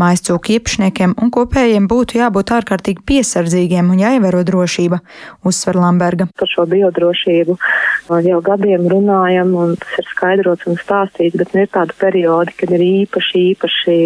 [0.00, 4.98] Mājas cūku īpašniekiem un kopējiem būtu jābūt ārkārtīgi piesardzīgiem un jāievēro drošība,
[5.46, 6.26] uzsver Lamberga.
[6.40, 7.56] Par šo biodrošību
[8.24, 12.84] jau gadiem runājam, un tas ir skaidrots un stāstīts, bet ir tādi periodi, kad ir
[12.84, 13.98] īpaši, īpaši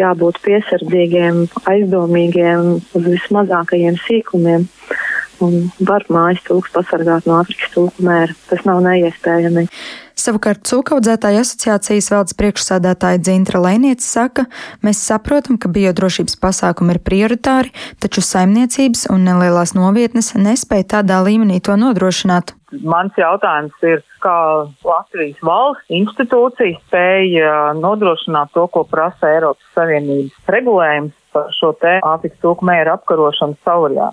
[0.00, 4.68] jābūt piesardzīgiem, aizdomīgiem uz vismazākajiem sīkumiem
[5.42, 8.36] un var mājas cūks pasargāt no Āfrikas cūku mēra.
[8.50, 9.66] Tas nav neiespējami.
[10.22, 14.44] Savukārt cūkaudzētāja asociācijas valdes priekšsādātāja Dzintra Lēnieca saka,
[14.84, 21.58] mēs saprotam, ka biodrošības pasākumi ir prioritāri, taču saimniecības un nelielās novietnes nespēja tādā līmenī
[21.64, 22.54] to nodrošināt.
[22.86, 24.36] Mans jautājums ir, kā
[24.86, 32.40] Latvijas valsts institūcija spēja nodrošināt to, ko prasa Eiropas Savienības regulējums par šo te Āfrikas
[32.42, 34.10] cūku mēra apkarošanu saurijā.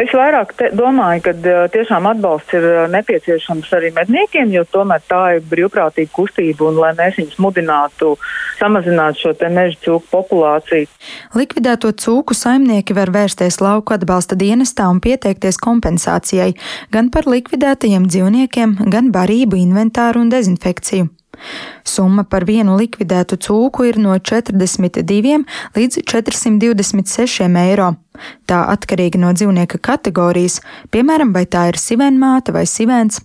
[0.00, 1.34] Es vairāk te, domāju, ka
[1.72, 7.20] tiešām atbalsts ir nepieciešams arī medniekiem, jo tomēr tā ir brīvprātīga kustība un lai mēs
[7.20, 8.14] viņus mudinātu
[8.60, 10.90] samazināt šo te meža cūku populāciju.
[11.36, 16.52] Likvidēto cūku saimnieki var vērsties lauku atbalsta dienestā un pieteikties kompensācijai
[16.94, 21.15] gan par likvidētajiem dzīvniekiem, gan barību, inventāru un dezinfekciju.
[21.86, 25.44] Summa par vienu likvidētu cūku ir no 42
[25.76, 27.94] līdz 426 eiro.
[28.48, 33.20] Tā atkarīga no dzīvnieka kategorijas, piemēram, vai tā ir sivenmāte vai sivens.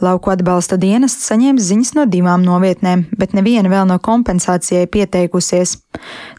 [0.00, 5.76] Lauku atbalsta dienests saņēma ziņas no divām novietnēm, bet neviena vēl no kompensācijai pieteikusies.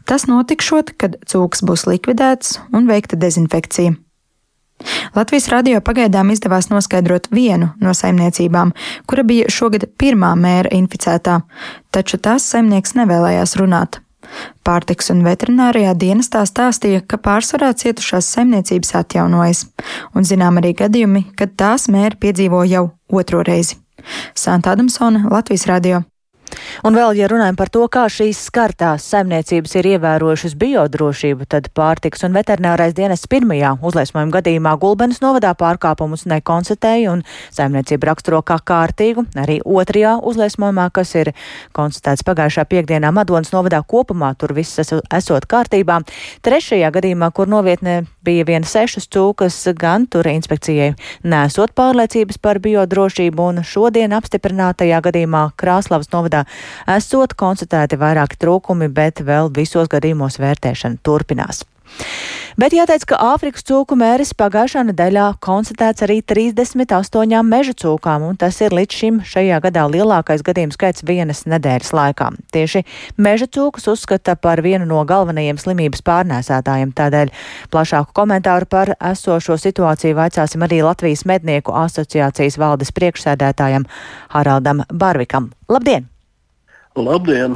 [0.08, 3.94] Tas notikšot, kad cūks būs likvidēts un veikta dezinfekcija.
[5.16, 8.72] Latvijas radio pagaidām izdevās noskaidrot vienu no saimniecībām,
[9.06, 11.40] kura bija šogad pirmā mēra inficētā,
[11.92, 14.00] taču tās saimnieks nevēlējās runāt.
[14.64, 19.66] Pārtiks un veterinārijā dienestā stāstīja, ka pārsvarā cietušās saimniecības atjaunojas,
[20.14, 23.80] un zinām arī gadījumi, kad tās mēri piedzīvo jau otro reizi.
[24.34, 26.02] Santa Adamsona, Latvijas radio.
[26.86, 32.24] Un vēl, ja runājam par to, kā šīs skartās saimniecības ir ievērojušas biodrošību, tad pārtiks
[32.26, 39.26] un veterinārais dienests pirmajā uzliesmojuma gadījumā Gulbenes novadā pārkāpumus nekonstatēja un saimniecība raksturo kā kārtīgu.
[39.38, 41.32] Arī otrajā uzliesmojumā, kas ir
[41.76, 46.00] konstatēts pagājušā piekdienā Madonas novadā kopumā, tur viss esot kārtībā.
[46.42, 50.92] Trešajā gadījumā, kur novietnē bija viena sešas cūkas, gan tur inspekcijai
[51.26, 56.44] nesot pārliecības par biodrošību, un šodien apstiprinātajā gadījumā Krāslavas novadā
[56.96, 61.64] esot konstatēti vairāki trūkumi, bet vēl visos gadījumos vērtēšana turpinās.
[62.60, 68.58] Bet jāteic, ka Āfrikas cūku mēris pagājušā nedēļā konstatēts arī 38 meža cūkām, un tas
[68.60, 72.28] ir līdz šim šajā gadā lielākais gadījums skaits vienas nedēļas laikā.
[72.52, 72.84] Tieši
[73.16, 77.32] meža cūkus uzskata par vienu no galvenajiem slimības pārnēsātājiem, tādēļ
[77.72, 83.88] plašāku komentāru par esošo situāciju vaicāsim arī Latvijas mednieku asociācijas valdes priekšsēdētājam
[84.36, 85.54] Haraldam Barvikam.
[85.72, 86.12] Labdien!
[86.98, 87.54] Labdien!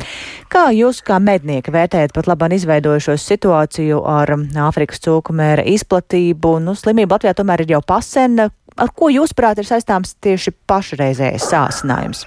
[0.48, 4.32] Kā jūs kā mednieki vērtējat pat labāk izveidojušos situāciju ar
[4.68, 6.56] Āfrikas cūku mēra izplatību?
[6.64, 8.40] Nu, slimība Latvijā tomēr ir jau pasen.
[8.76, 12.24] Ar ko jūs prāt ir saistāms tieši pašreizējais sāsinājums?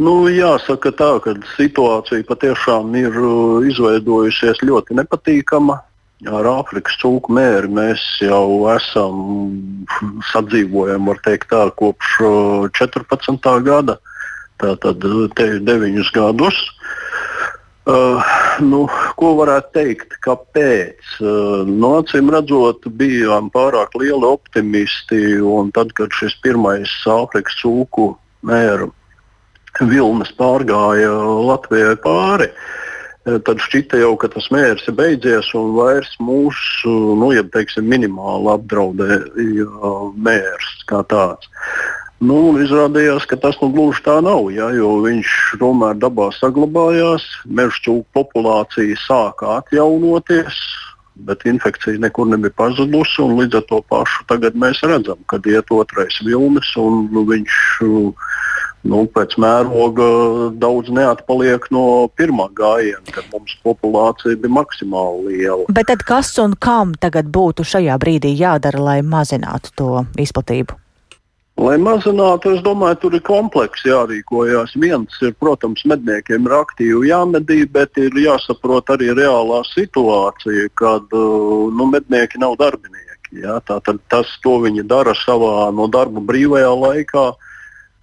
[0.00, 3.16] Nu, jāsaka tā, ka situācija patiešām ir
[3.70, 5.78] izveidojusies ļoti nepatīkama.
[6.30, 9.20] Ar Āfrikas cūku mēri mēs jau esam
[10.32, 12.18] sadzīvojami, var teikt tā, kopš
[12.76, 13.38] 14.
[13.38, 13.96] Uh, gada.
[14.60, 15.04] Tātad
[15.36, 16.60] te ir deviņus gadus.
[17.90, 18.20] Uh,
[18.60, 18.84] nu,
[19.16, 20.18] ko varētu teikt?
[20.22, 21.00] Kāpēc?
[21.18, 25.40] Uh, no nu, acīm redzot, bijām pārāk lieli optimisti.
[25.74, 28.12] Tad, kad šis pirmais Āfrikas cūku
[28.46, 28.92] mēru
[29.80, 31.10] vilnis pārgāja
[31.46, 32.50] Latvijai pāri,
[33.24, 38.50] tad šķita jau, ka tas mērķis ir beidzies un vairs mūsu nu, ja, teiksim, minimāli
[38.54, 39.94] apdraudēja
[40.26, 41.48] mērķis kā tāds.
[42.20, 47.80] Nu, izrādījās, ka tas nu gluži tā nav, ja, jo viņš tomēr dabā saglabājās, meža
[47.86, 50.58] cūku populācija sāka atjaunoties,
[51.24, 53.24] bet infekcija nekur nebija pazudusi.
[53.24, 57.56] Līdz ar to pašu tagad mēs redzam, ka iet otrais vilnis, un nu, viņš
[58.90, 60.10] nu, pēc mēroga
[60.60, 61.86] daudz neatpaliek no
[62.20, 65.64] pirmā gājiena, kad mums populācija bija maksimāli liela.
[65.72, 70.79] Bet kas un kam tagad būtu šajā brīdī jādara, lai mazinātu to izplatību?
[71.60, 74.70] Lai mazinātu, es domāju, tur ir komplekss jārīkojas.
[74.80, 81.66] Viens ir, protams, medniekiem ir aktīvi jāmedī, bet ir jāsaprot arī reālā situācija, kad uh,
[81.68, 83.42] nu, mednieki nav darbinieki.
[83.42, 83.58] Ja?
[83.68, 87.26] Tātad tas, viņi dara savā no darba brīvajā laikā,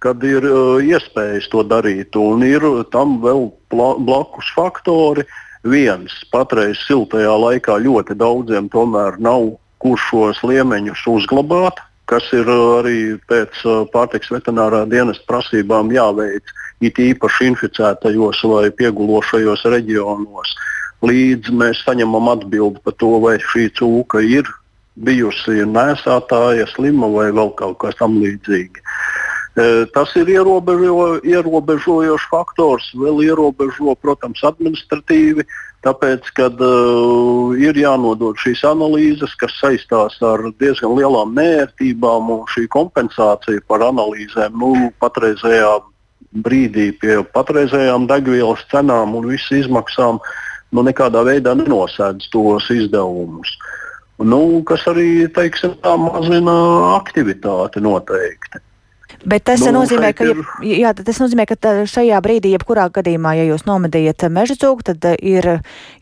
[0.06, 2.14] kad ir uh, iespējas to darīt.
[2.14, 2.62] Un ir
[2.94, 5.26] tam vēl blakus faktori.
[5.66, 12.78] Viens patreiz siltajā laikā ļoti daudziem tomēr nav kur šos liemeņus uzglabāt kas ir uh,
[12.80, 12.98] arī
[13.30, 20.54] pēc uh, pārtiks veterinārā dienesta prasībām jāveic it īpaši inficētajos vai piegulošajos reģionos.
[21.06, 24.48] Līdz mēs saņemam atbildi par to, vai šī cūka ir
[24.98, 28.82] bijusi nēsātāja, slima vai vēl kaut kas tamlīdzīgs.
[29.58, 35.46] E, tas ir ierobežo, ierobežojošs faktors, vēl ierobežo, protams, administratīvi.
[35.86, 42.66] Tāpēc, kad uh, ir jānodod šīs analīzes, kas saistās ar diezgan lielām nērtībām, un šī
[42.74, 45.76] kompensācija par analīzēm nu, patreizējā
[46.44, 50.18] brīdī pie patreizējām degvielas cenām un visas izmaksām
[50.74, 53.54] nu, nekādā veidā nenosēdz tos izdevumus.
[54.18, 56.56] Nu, kas arī teiksim, tā, mazina
[56.96, 58.60] aktivitāti noteikti.
[59.26, 60.42] Bet tas nu, nozīmē, ka, ir...
[60.62, 65.18] jā, tas nozīmē, ka šajā brīdī, jebkurā gadījumā, ja jūs nomedījat meža cūku, tad eh,
[65.18, 65.50] ir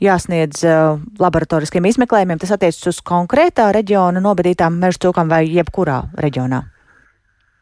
[0.04, 2.42] jāsniedz uh, laboratoriskiem izmeklējumiem.
[2.42, 6.66] Tas attiecas uz konkrētā reģiona nobedītām meža cūkām vai jebkurā reģionā?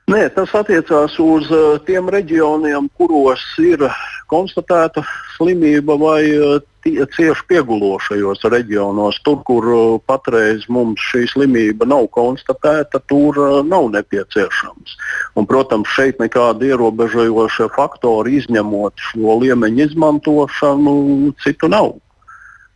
[0.05, 3.87] Nē, tas attiecās uz uh, tiem reģioniem, kuros ir
[4.29, 5.01] konstatēta
[5.33, 9.23] slimība vai uh, cieši piegulošajos reģionos.
[9.25, 14.99] Tur, kur uh, patreiz mums šī slimība nav konstatēta, tur nav nepieciešams.
[15.41, 20.95] Un, protams, šeit nekāda ierobežojoša faktora izņemot šo liemeņu izmantošanu,
[21.41, 21.95] citu nav.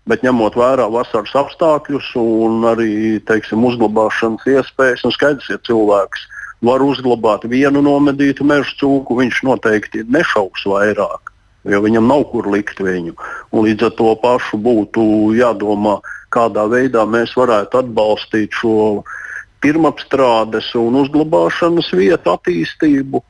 [0.09, 6.25] Bet ņemot vērā vasaras apstākļus un arī teiksim, uzglabāšanas iespējas, un skaidrs, ja cilvēks
[6.65, 11.35] var uzglabāt vienu nomedītu meža cūku, viņš noteikti nešaus vairāk
[11.69, 13.15] jo viņam nav kur likt viņu.
[13.53, 15.03] Un līdz ar to pašu būtu
[15.39, 15.99] jādomā,
[16.35, 19.03] kādā veidā mēs varētu atbalstīt šo
[19.65, 23.23] pirmapstrādes un uzglabāšanas vietu attīstību.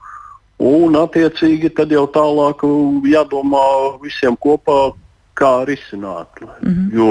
[0.59, 2.65] Un, attiecīgi, tad jau tālāk
[3.07, 3.67] jādomā
[4.03, 4.91] visiem kopā,
[5.39, 6.41] kā risināt.
[6.43, 6.95] Mm -hmm.
[6.99, 7.09] Jo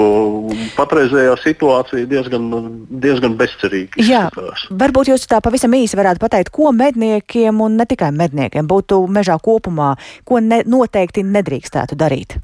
[0.76, 2.50] patreizējā situācija diezgan,
[2.90, 4.02] diezgan bezcerīga.
[4.08, 4.28] Jā,
[4.70, 9.38] varbūt jūs tā pavisam īsi varētu pateikt, ko medniekiem un ne tikai medniekiem būtu mežā
[9.42, 12.38] kopumā, ko ne, noteikti nedrīkstētu darīt.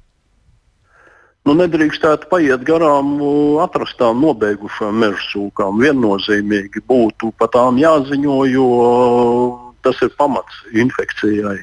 [1.44, 3.18] Nu, nedrīkstētu paiet garām
[3.60, 5.82] atrastām nobeigušām meža sūkām.
[5.82, 8.68] Viennozīmīgi būtu par tām jāziņo, jo
[9.84, 11.58] tas ir pamats infekcijai.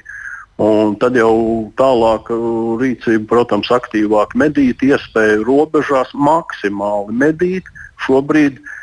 [0.61, 1.33] Un tad jau
[1.79, 2.27] tālāk
[2.81, 7.69] rīcība, protams, aktīvāk medīt, iespēju robežās maksimāli medīt.
[8.05, 8.80] Šobrīd uh,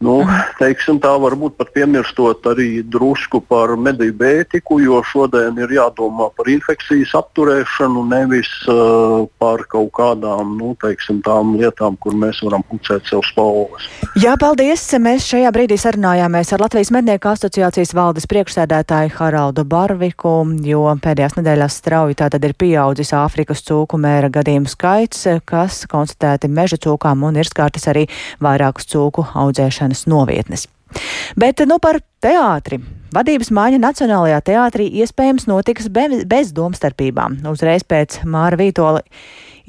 [0.00, 0.22] Nu,
[0.56, 6.48] teiksim, tā varbūt pat piemirstot arī drusku par medību ētiku, jo šodien ir jādomā par
[6.48, 11.20] infekcijas apturēšanu, nevis uh, par kaut kādām nu, teiksim,
[11.58, 13.90] lietām, kur mēs varam pucēt sev spalvas.
[14.16, 14.86] Jā, paldies!
[15.04, 20.32] Mēs šajā brīdī sarunājāmies ar Latvijas mednieku asociācijas valdes priekšsēdētāju Haraldu Barviku,
[20.64, 26.80] jo pēdējās nedēļās strauji tātad ir pieaudzis Āfrikas cūku mēra gadījumu skaits, kas konstatēti meža
[26.80, 28.08] cūkām un ir skārtas arī
[28.40, 30.68] vairākas cūku audzēšanas ikdienas novietnes.
[31.36, 32.80] Bet nu par teātri.
[33.10, 37.40] Vadības maiņa Nacionālajā teātrī iespējams notiks bez domstarpībām.
[37.50, 39.02] Uzreiz pēc Māra Vītola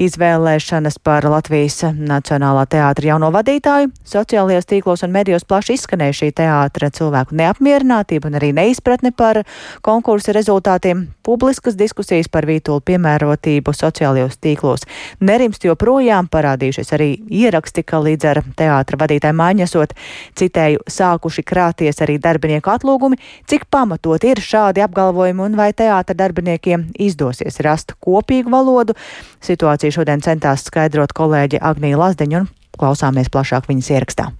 [0.01, 3.91] izvēlēšanas par Latvijas Nacionālā teātra jauno vadītāju.
[4.07, 9.43] Sociālajos tīklos un medijos plaši izskanēja šī teātra cilvēku neapmierinātība un arī neizpratne par
[9.85, 11.05] konkursa rezultātiem.
[11.21, 14.87] Publiskas diskusijas par vītulu piemērotību sociālajos tīklos
[15.21, 19.93] nerimst joprojām parādījušies arī ieraksti, ka līdz ar teātra vadītāju maiņasot,
[20.39, 26.89] citēju, sākuši krāties arī darbinieku atlūgumi, cik pamatot ir šādi apgalvojumi un vai teātra darbiniekiem
[26.99, 28.97] izdosies rast kopīgu valodu.
[29.41, 34.31] Situācija šodien centās skaidrot kolēģi Agnija Lazdeņa un klausāmies plašāk viņas ierakstā.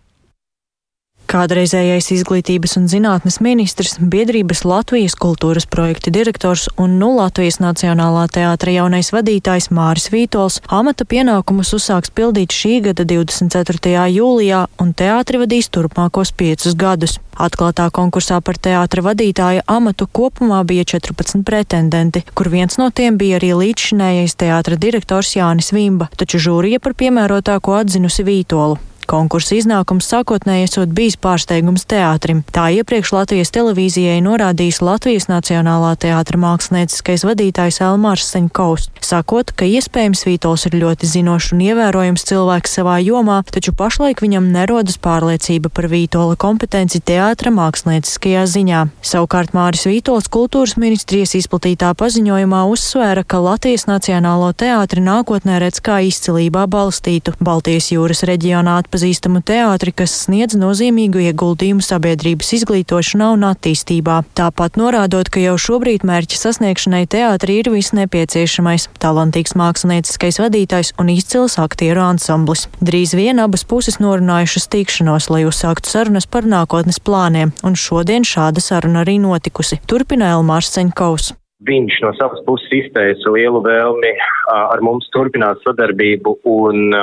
[1.31, 8.73] Kādreizējais izglītības un zinātnes ministrs, biedrības Latvijas kultūras projekta direktors un nu Latvijas Nacionālā teātra
[8.75, 14.03] jaunais vadītājs Māris Vītols amata pienākumus uzsāks pildīt šī gada 24.
[14.11, 17.15] jūlijā un teātri vadīs turpmākos piecus gadus.
[17.39, 23.39] Atklātā konkursā par teātra vadītāja amatu kopumā bija 14 pretendenti, kur viens no tiem bija
[23.39, 28.90] arī līdzšinējais teātra direktors Jānis Vimba, taču žūrija par piemērotāko atzinusi Vītolu.
[29.11, 32.45] Konkursa iznākums sākotnēji esot bijis pārsteigums teātrim.
[32.55, 40.23] Tā iepriekš Latvijas televīzijai norādījis Latvijas Nacionālā teātra mākslinieckais vadītājs Elmārs Seņkovs, sakot, ka iespējams
[40.23, 45.89] Vītols ir ļoti zinošs un ievērojams cilvēks savā jomā, taču pašlaik viņam nerodas pārliecība par
[45.91, 48.85] Vītola kompetenci teātra mākslinieckajā ziņā.
[49.11, 55.99] Savukārt Māris Vītols kultūras ministrijas izplatītā paziņojumā uzsvēra, ka Latvijas Nacionālo teātri nākotnē redz kā
[56.07, 63.47] izcilībā balstītu Baltijas jūras reģionā atpazīstamo atpazīstamu teātri, kas sniedz nozīmīgu ieguldījumu sabiedrības izglītošanā un
[63.49, 64.21] attīstībā.
[64.37, 71.09] Tāpat norādot, ka jau šobrīd mērķa sasniegšanai teātri ir viss nepieciešamais- talantīgs mākslinieckais vadītājs un
[71.09, 72.67] izcils aktieru ansamblis.
[72.81, 78.61] Drīz vien abas puses norunājušas tikšanos, lai uzsāktu sarunas par nākotnes plāniem, un šodien šāda
[78.61, 79.79] saruna arī notikusi.
[79.87, 81.40] Turpina Elmārs Ceņkaus.
[81.67, 84.11] Viņš no savas puses izteica lielu vēlmi
[84.51, 86.95] ar mums turpināt sadarbību un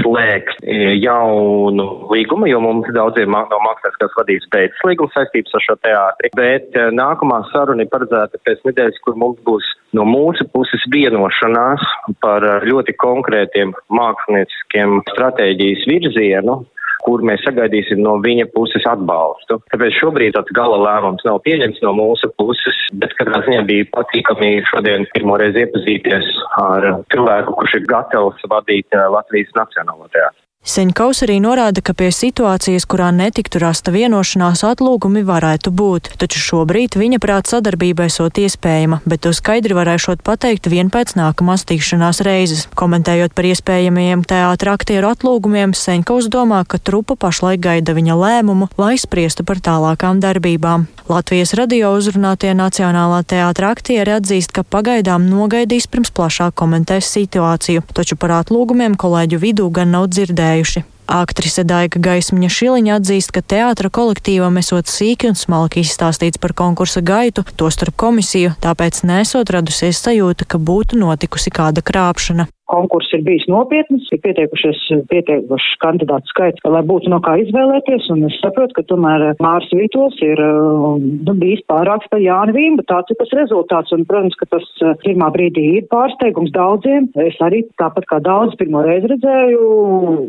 [0.00, 0.62] slēgt
[1.02, 6.32] jaunu līgumu, jo mums daudziem no mākslinieckās vadības beidzas līguma saistības ar šo teātri.
[6.40, 11.84] Bet nākamā saruna ir paredzēta pēc nedēļas, kur mums būs no mūsu puses vienošanās
[12.24, 16.62] par ļoti konkrētiem mākslinieciskiem stratēģijas virzienu,
[17.04, 19.60] kur mēs sagaidīsim no viņa puses atbalstu.
[19.72, 24.50] Tāpēc šobrīd tāds gala lēmums nav pieņemts no mūsu puses, bet katrā ziņā bija patīkami
[24.70, 30.47] šodien pirmoreiz iepazīties ar cilvēku, kurš ir gatavs vadīt eh, Latvijas Nacionālo teātru.
[30.68, 36.98] Seņkaus arī norāda, ka pie situācijas, kurā netiktu rasta vienošanās, atlūgumi varētu būt, taču šobrīd
[36.98, 42.66] viņa prāt sadarbība esot iespējama, bet to skaidri varēšot pateikt vien pēc nākamās tikšanās reizes.
[42.76, 48.98] Komentējot par iespējamajiem teātra aktieru atlūgumiem, Seņkaus domā, ka trupa pašlaik gaida viņa lēmumu, lai
[48.98, 50.88] spriestu par tālākām darbībām.
[51.08, 58.18] Latvijas radio uzrunātie Nacionālā teātra aktieri atzīst, ka pagaidām nogaidīs pirms plašāk komentēs situāciju, taču
[58.20, 60.84] par atlūgumiem kolēģu vidū gan nav dzirdējuši dzirdējuši.
[61.08, 67.00] Aktrise Daiga Gaismiņa Šiliņa atzīst, ka teātra kolektīvam esot sīki un smalki izstāstīts par konkursa
[67.00, 73.46] gaitu, tostarp komisiju, tāpēc nesot radusies sajūta, ka būtu notikusi kāda krāpšana konkurss ir bijis
[73.50, 78.86] nopietns, ir pieteikušies pieteikuši kandidātu skaits, lai būtu no kā izvēlēties, un es saprotu, ka
[78.90, 84.04] tomēr Mārs Vītols ir nu, bijis pārāks par Jāni Vīmbu, tāds ir tas rezultāts, un,
[84.08, 87.10] protams, ka tas uh, pirmā brīdī ir pārsteigums daudziem.
[87.24, 89.68] Es arī tāpat kā daudz pirmo reizi redzēju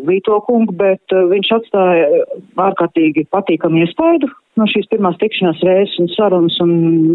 [0.09, 2.25] Vīto kungu, bet viņš atstāja
[2.69, 6.73] ārkārtīgi patīkamu iespaidu no šīs pirmās tikšanās reizes un sarunas, un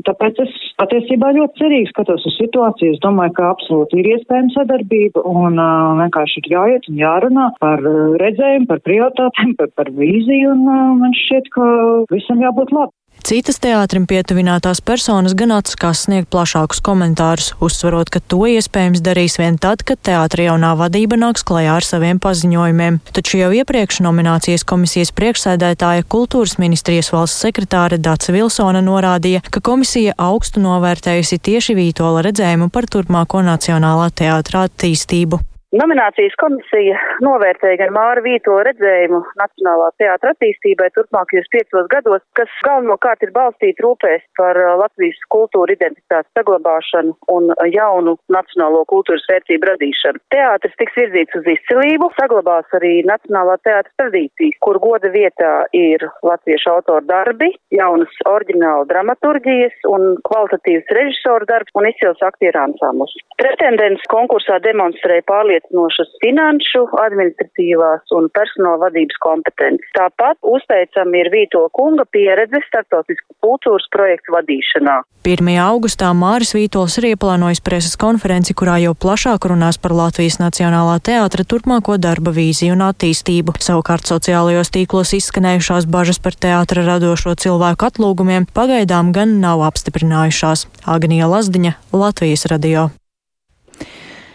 [0.09, 2.97] tāpēc es patiesībā ļoti cerīgi skatos uz situāciju.
[2.97, 7.85] Es domāju, ka absolūti ir iespējama sadarbība un uh, vienkārši ir jāiet un jārunā par
[8.25, 11.71] redzējumu, par prioritātēm, par, par vīziju, un uh, man šķiet, ka
[12.13, 12.95] visam jābūt labi.
[13.25, 19.57] Citas teātrim pietuvinātās personas gan atskās sniegt plašākus komentārus, uzsverot, ka to iespējams darīs vien
[19.57, 22.99] tad, kad teātra jaunā vadība nāks klajā ar saviem paziņojumiem.
[23.17, 30.19] Taču jau iepriekš nominācijas komisijas priekšsēdētāja kultūras ministrijas valsts sekretāre Dāca Vilsona norādīja, ka komisija
[30.21, 35.41] augstu novērtējusi tieši Vītola redzējumu par turpmāko nacionālā teātra attīstību.
[35.75, 43.25] Nominācijas komisija novērtēja gan Māra Vīto redzējumu Nacionālā teātra attīstībai turpmākajos piecos gados, kas galvenokārt
[43.27, 50.23] ir balstīti rūpēs par uh, Latvijas kultūra identitātes saglabāšanu un jaunu nacionālo kultūras vērtību radīšanu.
[50.37, 56.71] Teātris tiks virzīts uz izcilību, saglabās arī Nacionālā teātra tradīcijas, kur goda vietā ir latviešu
[56.77, 63.19] autoru darbi, jaunas oriģināla dramaturgijas un kvalitatīvs režisoru darbs un izcils aktieru ansamblis.
[63.43, 69.91] Pretendents konkursā demonstrēja pārliecību pārliecinošas finanšu, administratīvās un personāla vadības kompetences.
[69.95, 75.03] Tāpat uzteicami ir Vīto kunga pieredze starptautisku kultūras projektu vadīšanā.
[75.25, 75.41] 1.
[75.57, 81.45] augustā Māris Vītols ir ieplānojis preses konferenci, kurā jau plašāk runās par Latvijas Nacionālā teātra
[81.45, 83.57] turpmāko darba vīziju un attīstību.
[83.57, 90.69] Savukārt sociālajos tīklos izskanējušās bažas par teātra radošo cilvēku atlūgumiem pagaidām gan nav apstiprinājušās.
[90.85, 92.91] Agnija Lazdiņa, Latvijas radio.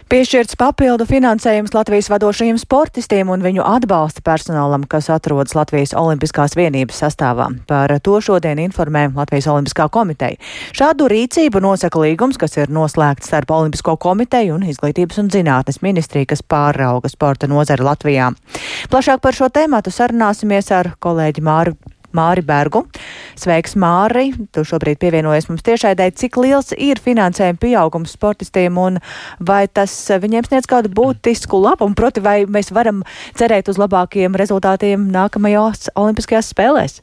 [0.09, 7.03] Piešķirts papildu finansējums Latvijas vadošajiem sportistiem un viņu atbalsta personālam, kas atrodas Latvijas Olimpiskās vienības
[7.03, 7.45] sastāvā.
[7.69, 10.39] Par to šodien informē Latvijas Olimpiskā komiteja.
[10.73, 16.31] Šādu rīcību nosaka līgums, kas ir noslēgts starp Olimpisko komiteju un Izglītības un zinātnes ministriju,
[16.33, 18.31] kas pārauga sporta nozari Latvijā.
[18.89, 21.77] Plašāk par šo tēmatu sarunāsimies ar kolēģi Māru
[22.15, 22.85] Māri Bergu.
[23.39, 24.31] Sveiks, Māri!
[24.53, 26.09] Tu šobrīd pievienojies mums tiešaidē.
[26.19, 28.99] Cik liels ir finansējuma pieaugums sportistiem un
[29.39, 31.97] vai tas viņiem sniedz kādu būtisku labumu?
[31.97, 33.03] Proti, vai mēs varam
[33.39, 37.01] cerēt uz labākiem rezultātiem nākamajās Olimpiskajās spēlēs?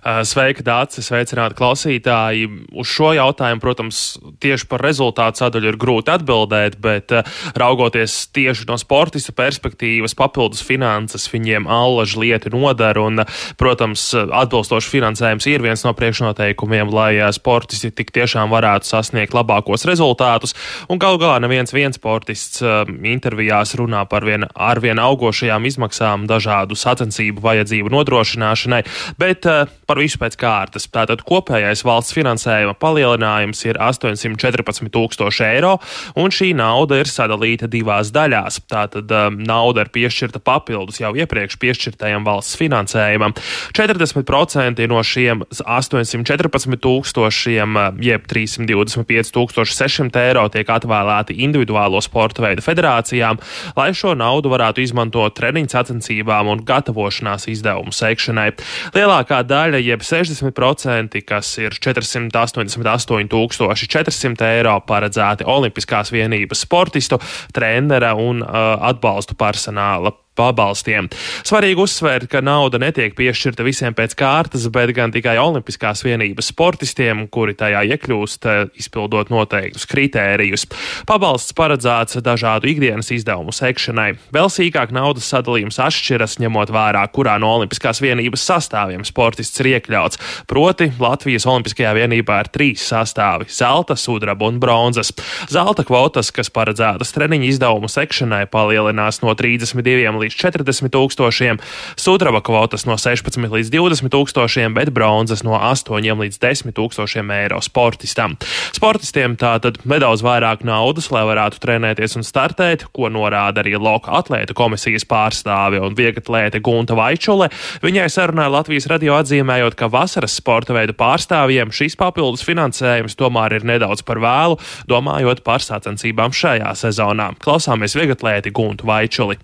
[0.00, 2.46] Uh, sveika, Dārcis, sveicināti klausītāji.
[2.72, 3.98] Uz šo jautājumu, protams,
[4.40, 7.26] tieši par rezultātu sadaļu ir grūti atbildēt, bet uh,
[7.60, 13.20] raugoties tieši no sportista perspektīvas, papildus finanses viņiem allaž lieti nodara, un,
[13.60, 19.84] protams, atbilstoši finansējums ir viens no priekšnoteikumiem, lai uh, sportisti tik tiešām varētu sasniegt labākos
[19.84, 20.56] rezultātus,
[20.88, 26.78] un galu galā neviens viens sportists intervijās runā par vien, ar vien augošajām izmaksām dažādu
[26.78, 28.82] sacensību vajadzību nodrošināšanai,
[29.20, 29.44] bet
[29.90, 30.86] par visu pēc kārtas.
[30.94, 35.72] Tātad kopējais valsts finansējuma palielinājums ir 814 tūkstoši eiro,
[36.20, 38.60] un šī nauda ir sadalīta divās daļās.
[38.70, 43.34] Tātad um, nauda ir piešķirta papildus jau iepriekš piešķirtajam valsts finansējumam.
[43.74, 49.34] 40% no šiem 814 tūkstošiem, uh, jeb 325
[49.74, 53.40] 600 eiro tiek atvēlēti individuālo sporta veidu federācijām,
[53.74, 58.50] lai šo naudu varētu izmantot treniņu sacensībām un gatavošanās izdevumu sekšanai.
[58.94, 67.16] Lielākā daļa, jeb 60%, kas ir 488,400 eiro, paredzēti Olimpiskās vienības sportistu,
[67.56, 68.50] trenera un uh,
[68.90, 70.10] atbalstu personāla
[70.40, 71.10] pabalstiem.
[71.46, 77.26] Svarīgi uzsvērt, ka nauda netiek piešķirta visiem pēc kārtas, bet gan tikai Olimpiskās vienības sportistiem,
[77.32, 80.66] kuri tajā iekļūst, eh, izpildot noteiktus kritērijus.
[81.08, 84.16] Pabalsts paredzēts dažādu ikdienas izdevumu sekšanai.
[84.32, 90.20] Vēl sīkāk naudas sadalījums atšķiras, ņemot vērā, kurā no Olimpiskās vienības sastāviem sportists ir iekļauts.
[90.46, 95.12] Proti, Latvijas Olimpiskajā vienībā ir trīs sastāvi- zelta, sudraba un bronzas.
[95.50, 101.60] Zelta kvotas, kas paredzētas treniņu izdevumu sekšanai, palielinās no 32 līdz 40 tūkstošiem,
[102.00, 107.60] sudraba kvotas no 16 līdz 20 tūkstošiem, bet bronzas no 8 līdz 10 tūkstošiem eiro
[107.64, 108.36] sportistam.
[108.76, 114.56] Sportistiem tātad nedaudz vairāk naudas, lai varētu trenēties un startēt, ko norāda arī Loka atlēta
[114.56, 117.50] komisijas pārstāve un vieglatlēte Gunta Vaičule.
[117.84, 123.68] Viņai sarunāja Latvijas radio atzīmējot, ka vasaras sporta veidu pārstāvjiem šis papildus finansējums tomēr ir
[123.68, 124.58] nedaudz par vēlu,
[124.90, 127.32] domājot par sacensībām šajā sezonā.
[127.42, 129.38] Klausāmies vieglatlēti Guntu Vaičuli.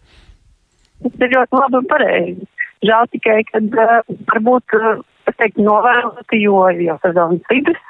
[1.02, 2.48] Tas ir ļoti labi un pareizi.
[2.86, 7.82] Žēl tikai, ka uh, varbūt, uh, es teiktu, novēloti, jo jau sezonas vidus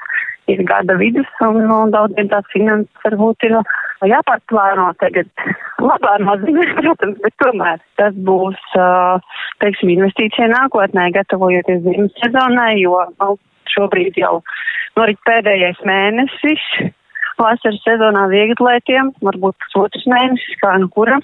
[0.47, 3.57] ir gada vidus un, un daudziem tās finanses varbūt ir
[4.07, 5.29] jāpārplāno tagad.
[5.83, 9.19] Labā nozīmē, protams, bet tomēr tas būs, uh,
[9.63, 13.35] teiksim, investīcija nākotnē, gatavojoties ziemas sezonai, jo nu,
[13.73, 14.39] šobrīd jau
[14.97, 16.63] norit pēdējais mēnesis
[17.37, 21.21] vasaras sezonā vieglatlētiem, varbūt pusotrs mēnesis, kā nu kuram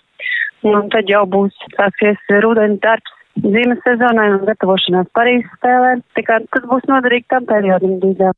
[0.70, 3.20] un tad jau būs sāksies rudeņa darbs.
[3.42, 6.04] ziemas sezonai un gatavošanās Parīzes spēlēm.
[6.16, 8.38] Tā kā tas būs noderīgi tam periodam drīzāk.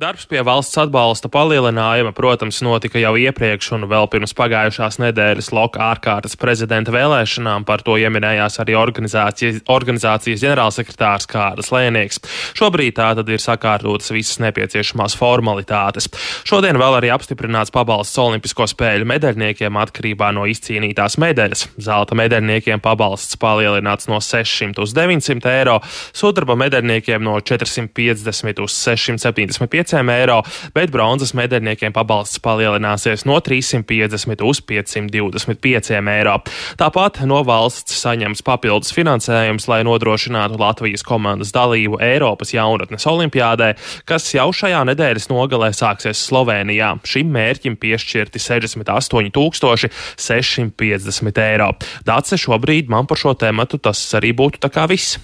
[0.00, 5.82] Darbs pie valsts atbalsta palielinājuma, protams, notika jau iepriekš un vēl pirms pagājušās nedēļas loka
[5.84, 7.66] ārkārtas prezidenta vēlēšanām.
[7.68, 12.22] Par to ieminējās arī organizācijas, organizācijas ģenerālsekretārs Kārlis Lēnieks.
[12.56, 16.08] Šobrīd tā tad ir sakārtotas visas nepieciešamās formalitātes.
[16.48, 21.66] Šodien vēl arī apstiprināts pabalsts Olimpisko spēļu medaļniekiem atkarībā no izcīnītās medaļas.
[21.76, 25.76] Zelta medaļniekiem pabalsts palielināts no 600 uz 900 eiro,
[26.16, 30.42] sudraba medaļniekiem no 450 uz 675 eiro,
[30.74, 36.38] bet bronzas medaļniekiem pabalsts palielināsies no 350 uz 525 eiro.
[36.78, 43.72] Tāpat no valsts saņems papildus finansējums, lai nodrošinātu Latvijas komandas dalību Eiropas jaunatnes olimpiādē,
[44.08, 46.94] kas jau šajā nedēļas nogalē sāksies Slovenijā.
[47.08, 51.72] Šim mērķim piešķirti 68 650 eiro.
[52.06, 55.18] Dace šobrīd man par šo tēmatu tas arī būtu tā kā viss.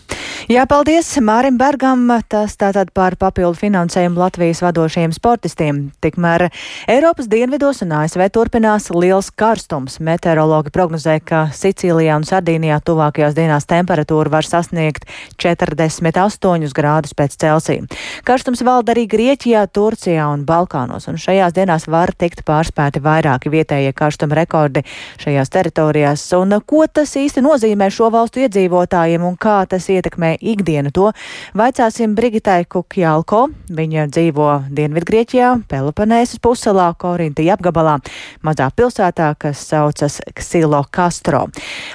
[0.48, 2.06] Jā, paldies Mārim Bergam.
[2.30, 5.80] Tas tātad par papildu finansējumu Latvijas vadošajiem sportistiem.
[6.00, 6.48] Tikmēr
[6.88, 9.98] Eiropas dienvidos un ASV turpinās liels karstums.
[10.00, 15.04] Meteorologi prognozē, ka Sicīlijā un Sardīnijā tuvākajās dienās temperatūra var sasniegt
[15.36, 17.84] 48 grādus pēc Celsija.
[18.24, 23.92] Karstums valda arī Grieķijā, Turcijā un Balkānos, un šajās dienās var tikt pārspēti vairāki vietējie
[23.92, 24.84] karstuma rekordi
[25.20, 26.24] šajās teritorijās.
[26.38, 30.92] Un ko tas īsti nozīmē šo valstu iedzīvotājiem un kā tas ietekmē ikdienu.
[30.94, 31.10] To
[31.58, 33.48] vaicāsim Brigitai Kukjalko.
[33.78, 34.37] Viņa dzīvo
[34.70, 37.98] Dienvidgrieķijā, Peloponēsas puselā, Korintija apgabalā,
[38.46, 41.46] mazā pilsētā, kas saucas Ksilo Castro.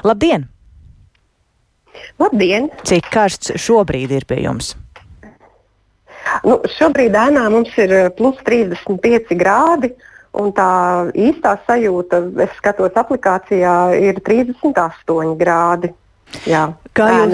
[0.03, 0.49] Labdien!
[2.19, 2.69] Labdien!
[2.83, 4.73] Cik karsts šobrīd ir pie jums?
[6.43, 9.93] Nu, šobrīd ēnā mums ir plus 35 grādi.
[10.33, 10.67] Un tā
[11.13, 15.91] īstā sajūta, es skatos aplikācijā, ir 38 grādi.
[16.49, 16.63] Jā,
[16.97, 17.33] kā, jūs,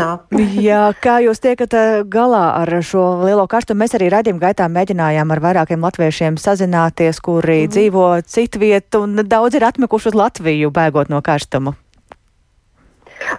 [0.61, 1.75] jā, kā jūs tiekat
[2.11, 3.83] galā ar šo lielo karstumu?
[3.83, 7.73] Mēs arī redzījuma gaitā mēģinājām ar vairākiem latviešiem sazināties, kuri mm.
[7.75, 11.75] dzīvo citvietu, un daudz ir atmekuši uz Latviju, bēgot no karstuma.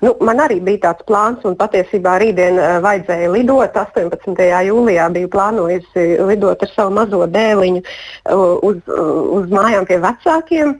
[0.04, 3.76] Nu, man arī bija tāds plāns, un patiesībā rītdien uh, vajadzēja lidot.
[3.80, 4.42] 18.
[4.68, 10.76] jūlijā biju plānojusi lidot ar savu mazo dēliņu uh, uz, uh, uz mājām pie vecākiem,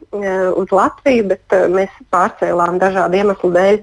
[0.61, 3.79] uz Latviju, bet mēs pārcēlām dažādu iemeslu dēļ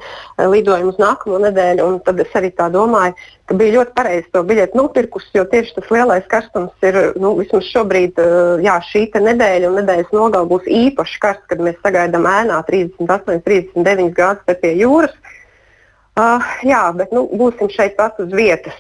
[0.52, 1.90] lidojumu uz nākamo nedēļu.
[2.06, 3.16] Tad es arī tā domāju,
[3.48, 7.68] ka bija ļoti pareizi to biļeti nopirkus, jo tieši tas lielais karstums ir nu, vismaz
[7.72, 8.20] šobrīd,
[8.64, 14.14] jā, šī nedēļa un nedēļas nogala būs īpaši karsts, kad mēs sagaidām ēnā 38, 39
[14.18, 15.17] grādus pie jūras.
[16.18, 18.78] Uh, jā, bet nu, būsim šeit pat uz vietas.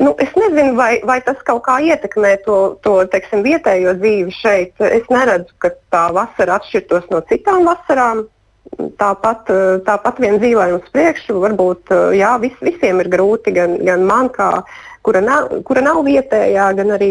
[0.00, 4.74] Nu, es nezinu, vai, vai tas kaut kā ietekmē to, to teiksim, vietējo dzīvi šeit.
[4.84, 8.26] Es neredzu, ka tā vasara atšķirtos no citām vasarām
[9.00, 9.50] tāpat,
[9.86, 11.40] tāpat vien dzīvojam uz priekšu.
[11.42, 14.50] Varbūt jā, vis, visiem ir grūti, gan, gan man, kā,
[15.06, 17.10] kura, nav, kura nav vietējā, gan arī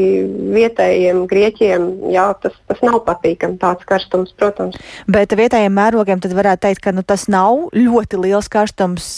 [0.55, 1.87] vietējiem grieķiem.
[2.13, 4.79] Jā, tas, tas nav patīkami, tāds karstums, protams.
[5.09, 9.11] Bet vietējiem mērogiem tad varētu teikt, ka nu, tas nav ļoti liels karstums,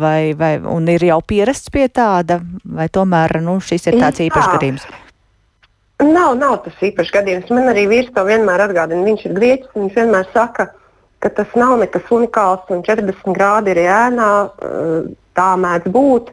[0.00, 4.54] vai, vai, un ir jau pierasts pie tāda, vai tomēr nu, šis ir tāds īpašs
[4.56, 4.90] gadījums.
[6.02, 7.50] Nav, nav tas īpašs gadījums.
[7.54, 9.04] Man arī vīrs to vienmēr atgādina.
[9.06, 9.74] Viņš ir grieķis.
[9.76, 10.81] Viņš vienmēr saka, ka
[11.22, 14.30] ka tas nav nekas unikāls un 40 grādi ir ēnā.
[14.68, 16.26] Eh, tā mēdz būt,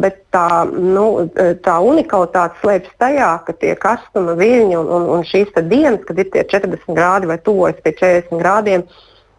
[0.00, 1.26] bet tā, nu,
[1.64, 6.30] tā unikalitāte slēpjas tajā, ka tie karstuma viļņi un, un, un šīs dienas, kad ir
[6.32, 8.86] tie 40 grādi vai tuvojas pie 40 grādiem,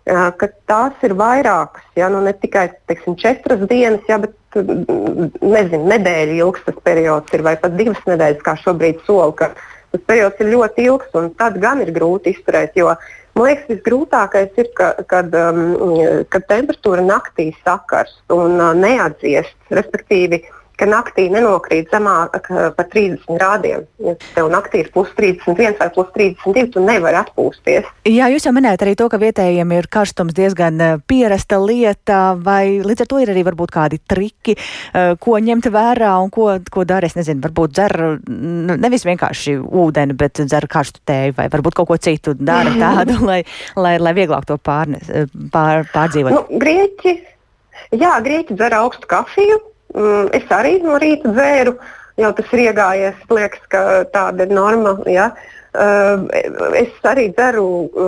[0.06, 1.88] eh, ka tās ir vairākas.
[1.98, 2.12] Ja?
[2.14, 7.46] Nu, ne tikai teiksim, četras dienas, ja, bet mm, nezinu, nedēļa ilgs tas periods ir,
[7.48, 9.50] vai pat divas nedēļas, kā šobrīd sola.
[9.88, 12.78] Tas periods ir ļoti ilgs, un tad gan ir grūti izturēt.
[12.78, 12.94] Jo
[13.38, 15.76] Man liekas, visgrūtākais ir, ka, kad, um,
[16.34, 20.40] kad temperatūra naktī sakars un uh, neatdziest, respektīvi,
[20.78, 23.86] ka naktī nenokrīt zemāk par 30 grādiem.
[24.04, 27.88] Ja tev naktī ir plus 31 vai plus 32, tu nevari atpūsties.
[28.08, 32.80] Jā, jūs jau minējat arī to, ka vietējiem ir karstums diezgan eh, pierasta lieta, vai
[32.86, 36.86] līdz ar to ir arī varbūt kādi triki, eh, ko ņemt vērā un ko, ko
[36.88, 37.08] dara.
[37.08, 37.96] Es nezinu, varbūt dzer
[38.28, 43.42] nevis vienkārši ūdeni, bet dzer karstu tēju vai varbūt kaut ko citu dara tādu, lai,
[43.80, 46.36] lai, lai vieglāk to pārnes, eh, pār, pārdzīvot.
[46.36, 47.18] Nu, grieķi,
[47.96, 49.60] jā, grieķi dzer augstu kafiju
[49.96, 51.78] Mm, es arī no rīta dzēru,
[52.20, 53.22] jau tas ir iegājies.
[53.32, 53.84] Liekas, ka
[54.14, 54.98] tāda ir norma.
[55.08, 55.32] Ja?
[55.78, 57.66] Es arī dzeru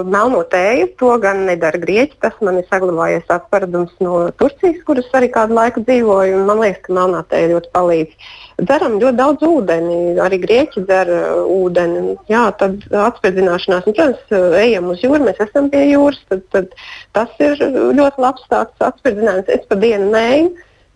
[0.10, 2.18] melno tēju, to gan nedara grieķi.
[2.24, 6.40] Tas man ir saglabājies tāds paradums no Turcijas, kuras arī kādu laiku dzīvoju.
[6.48, 8.30] Man liekas, ka melnā tēja ļoti palīdz.
[8.64, 11.12] Dzeram ļoti daudz ūdeni, arī grieķi dzer
[11.46, 12.16] ūdeni.
[12.32, 16.24] Jā, tad atspērdzināšanās, un, protams, ejam uz jūru, mēs esam pie jūras.
[16.32, 16.74] Tad, tad
[17.16, 17.62] tas ir
[18.00, 19.54] ļoti labs tāds atspērdzinājums.
[19.54, 20.50] Es pa dienu neju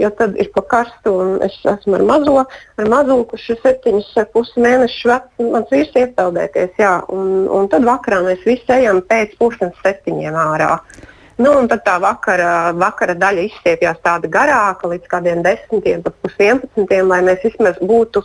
[0.03, 1.13] jo tad ir pa karstu.
[1.45, 2.35] Es esmu ar mazo,
[2.79, 5.47] ar mazo, kurš ir septiņus pusi mēnešus vecs.
[5.55, 10.39] Mans vīrs ir iepeldēties, jā, un, un tad vakarā mēs visi ejam pēc pusdienas septiņiem
[10.43, 10.75] ārā.
[11.41, 16.67] Nu, un tad tā vakara, vakara daļa izstiepjas tāda garāka, līdz kādiem desmitiem, pat pusdienas,
[17.09, 18.21] lai mēs vismaz būtu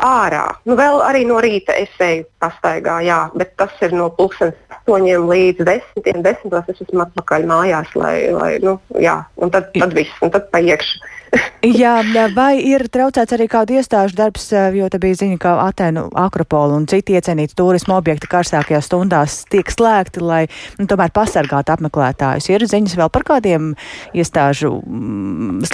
[0.00, 0.44] ārā.
[0.68, 5.28] Nu, vēl arī no rīta es eju pastaigā, jā, bet tas ir no pusdienas astoņiem
[5.30, 6.22] līdz desmitiem.
[6.24, 10.50] Desmitos es esmu atpakaļ mājās, lai, lai nu, jā, un tad, tad viss, un tad
[10.54, 11.02] paiekšu.
[11.82, 11.96] Jā,
[12.34, 16.86] vai ir traucēts arī kādu iestāžu darbs, jo te bija ziņa, ka Atēnu akropola un
[16.90, 20.44] citi iecienīti turismu objekti karstākajās stundās tiek slēgti, lai
[20.78, 22.50] nu, tomēr pasargātu apmeklētājus.
[22.52, 23.72] Ir ziņas vēl par kādiem
[24.14, 25.64] iestāžu mm,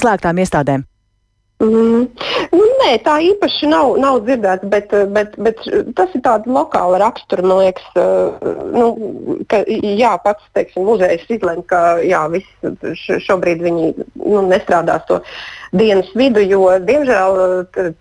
[0.00, 0.88] slēgtām iestādēm?
[1.62, 2.08] Mm.
[2.50, 5.60] Nu, nē, tā īpaši nav, nav dzirdēts, bet, bet, bet
[5.94, 7.44] tas ir tāds lokāla rakstura.
[7.46, 7.86] Man liekas,
[8.74, 8.88] nu,
[9.50, 12.98] ka jā, pats teiksim, muzejs izlemj, ka jā, viss
[13.28, 15.20] šobrīd viņi nu, nestrādās to
[15.74, 17.38] dienas vidu, jo diemžēl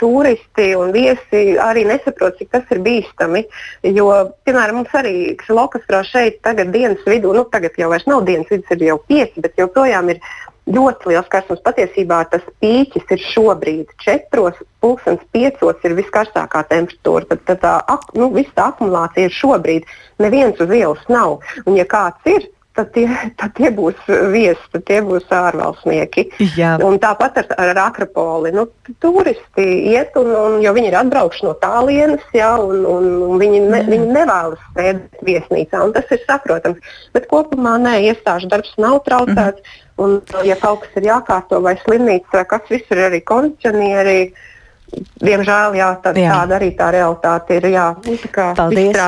[0.02, 3.46] turisti un viesi arī nesaprot, cik tas ir bīstami.
[3.86, 4.10] Jo,
[4.48, 8.74] piemēram, mums arī Kslokastrā šeit tagad dienas vidū, nu tagad jau vairs nav dienas vidus,
[8.74, 10.22] ir jau pieci, bet joprojām ir
[10.70, 11.62] ļoti liels karstums.
[11.66, 14.54] Patiesībā tas pīķis ir šobrīd 4,
[14.84, 17.28] pulkstenis 5 ir viskarstākā temperatūra.
[17.32, 17.76] Tad, tad tā,
[18.20, 19.88] nu, visa tā akumulācija ir šobrīd.
[20.24, 21.42] Neviens uz ielas nav.
[21.66, 22.48] Un, ja kāds ir,
[22.78, 23.06] tad tie,
[23.40, 24.00] tad tie būs
[24.34, 26.26] viesi, tad tie būs ārvalstnieki.
[26.58, 26.76] Jā.
[26.86, 28.54] Un tāpat ar, ar Akropoli.
[28.56, 28.66] Nu,
[29.04, 33.62] turisti iet, un, un, jo viņi ir atbraukuši no tālienes, ja, un, un, un viņi,
[33.70, 35.84] ne, viņi nevēlas sēdēt viesnīcā.
[35.98, 36.96] Tas ir saprotams.
[37.16, 39.62] Bet kopumā nē, iestāžu darbs nav traucēts.
[39.62, 39.80] Mm.
[40.02, 44.34] Un, ja kaut kas ir jākārto vai slimnīca, vai kas visur ir arī kondicionieri,
[45.24, 46.34] Diemžēl jā, tā, jā.
[46.36, 47.68] tāda arī tā realitāte ir.
[47.74, 48.18] Jā, nu,
[48.58, 49.00] Paldies.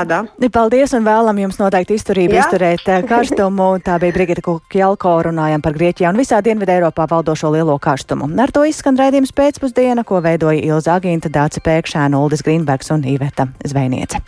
[0.55, 2.45] Paldies un vēlam jums noteikti izturību jā.
[2.45, 3.69] izturēt eh, karstumu.
[3.86, 8.29] Tā bija Brigita Kjelko, runājam par Grieķiju un visā Dienvidē Eiropā valdošo lielo karstumu.
[8.41, 13.49] Ar to izskan raidījums pēcpusdiena, ko veidoja Ilza Agīnta, Dāca Pēkšēna, Uldis Grīnbergs un Iveta
[13.65, 14.23] Zvejniece.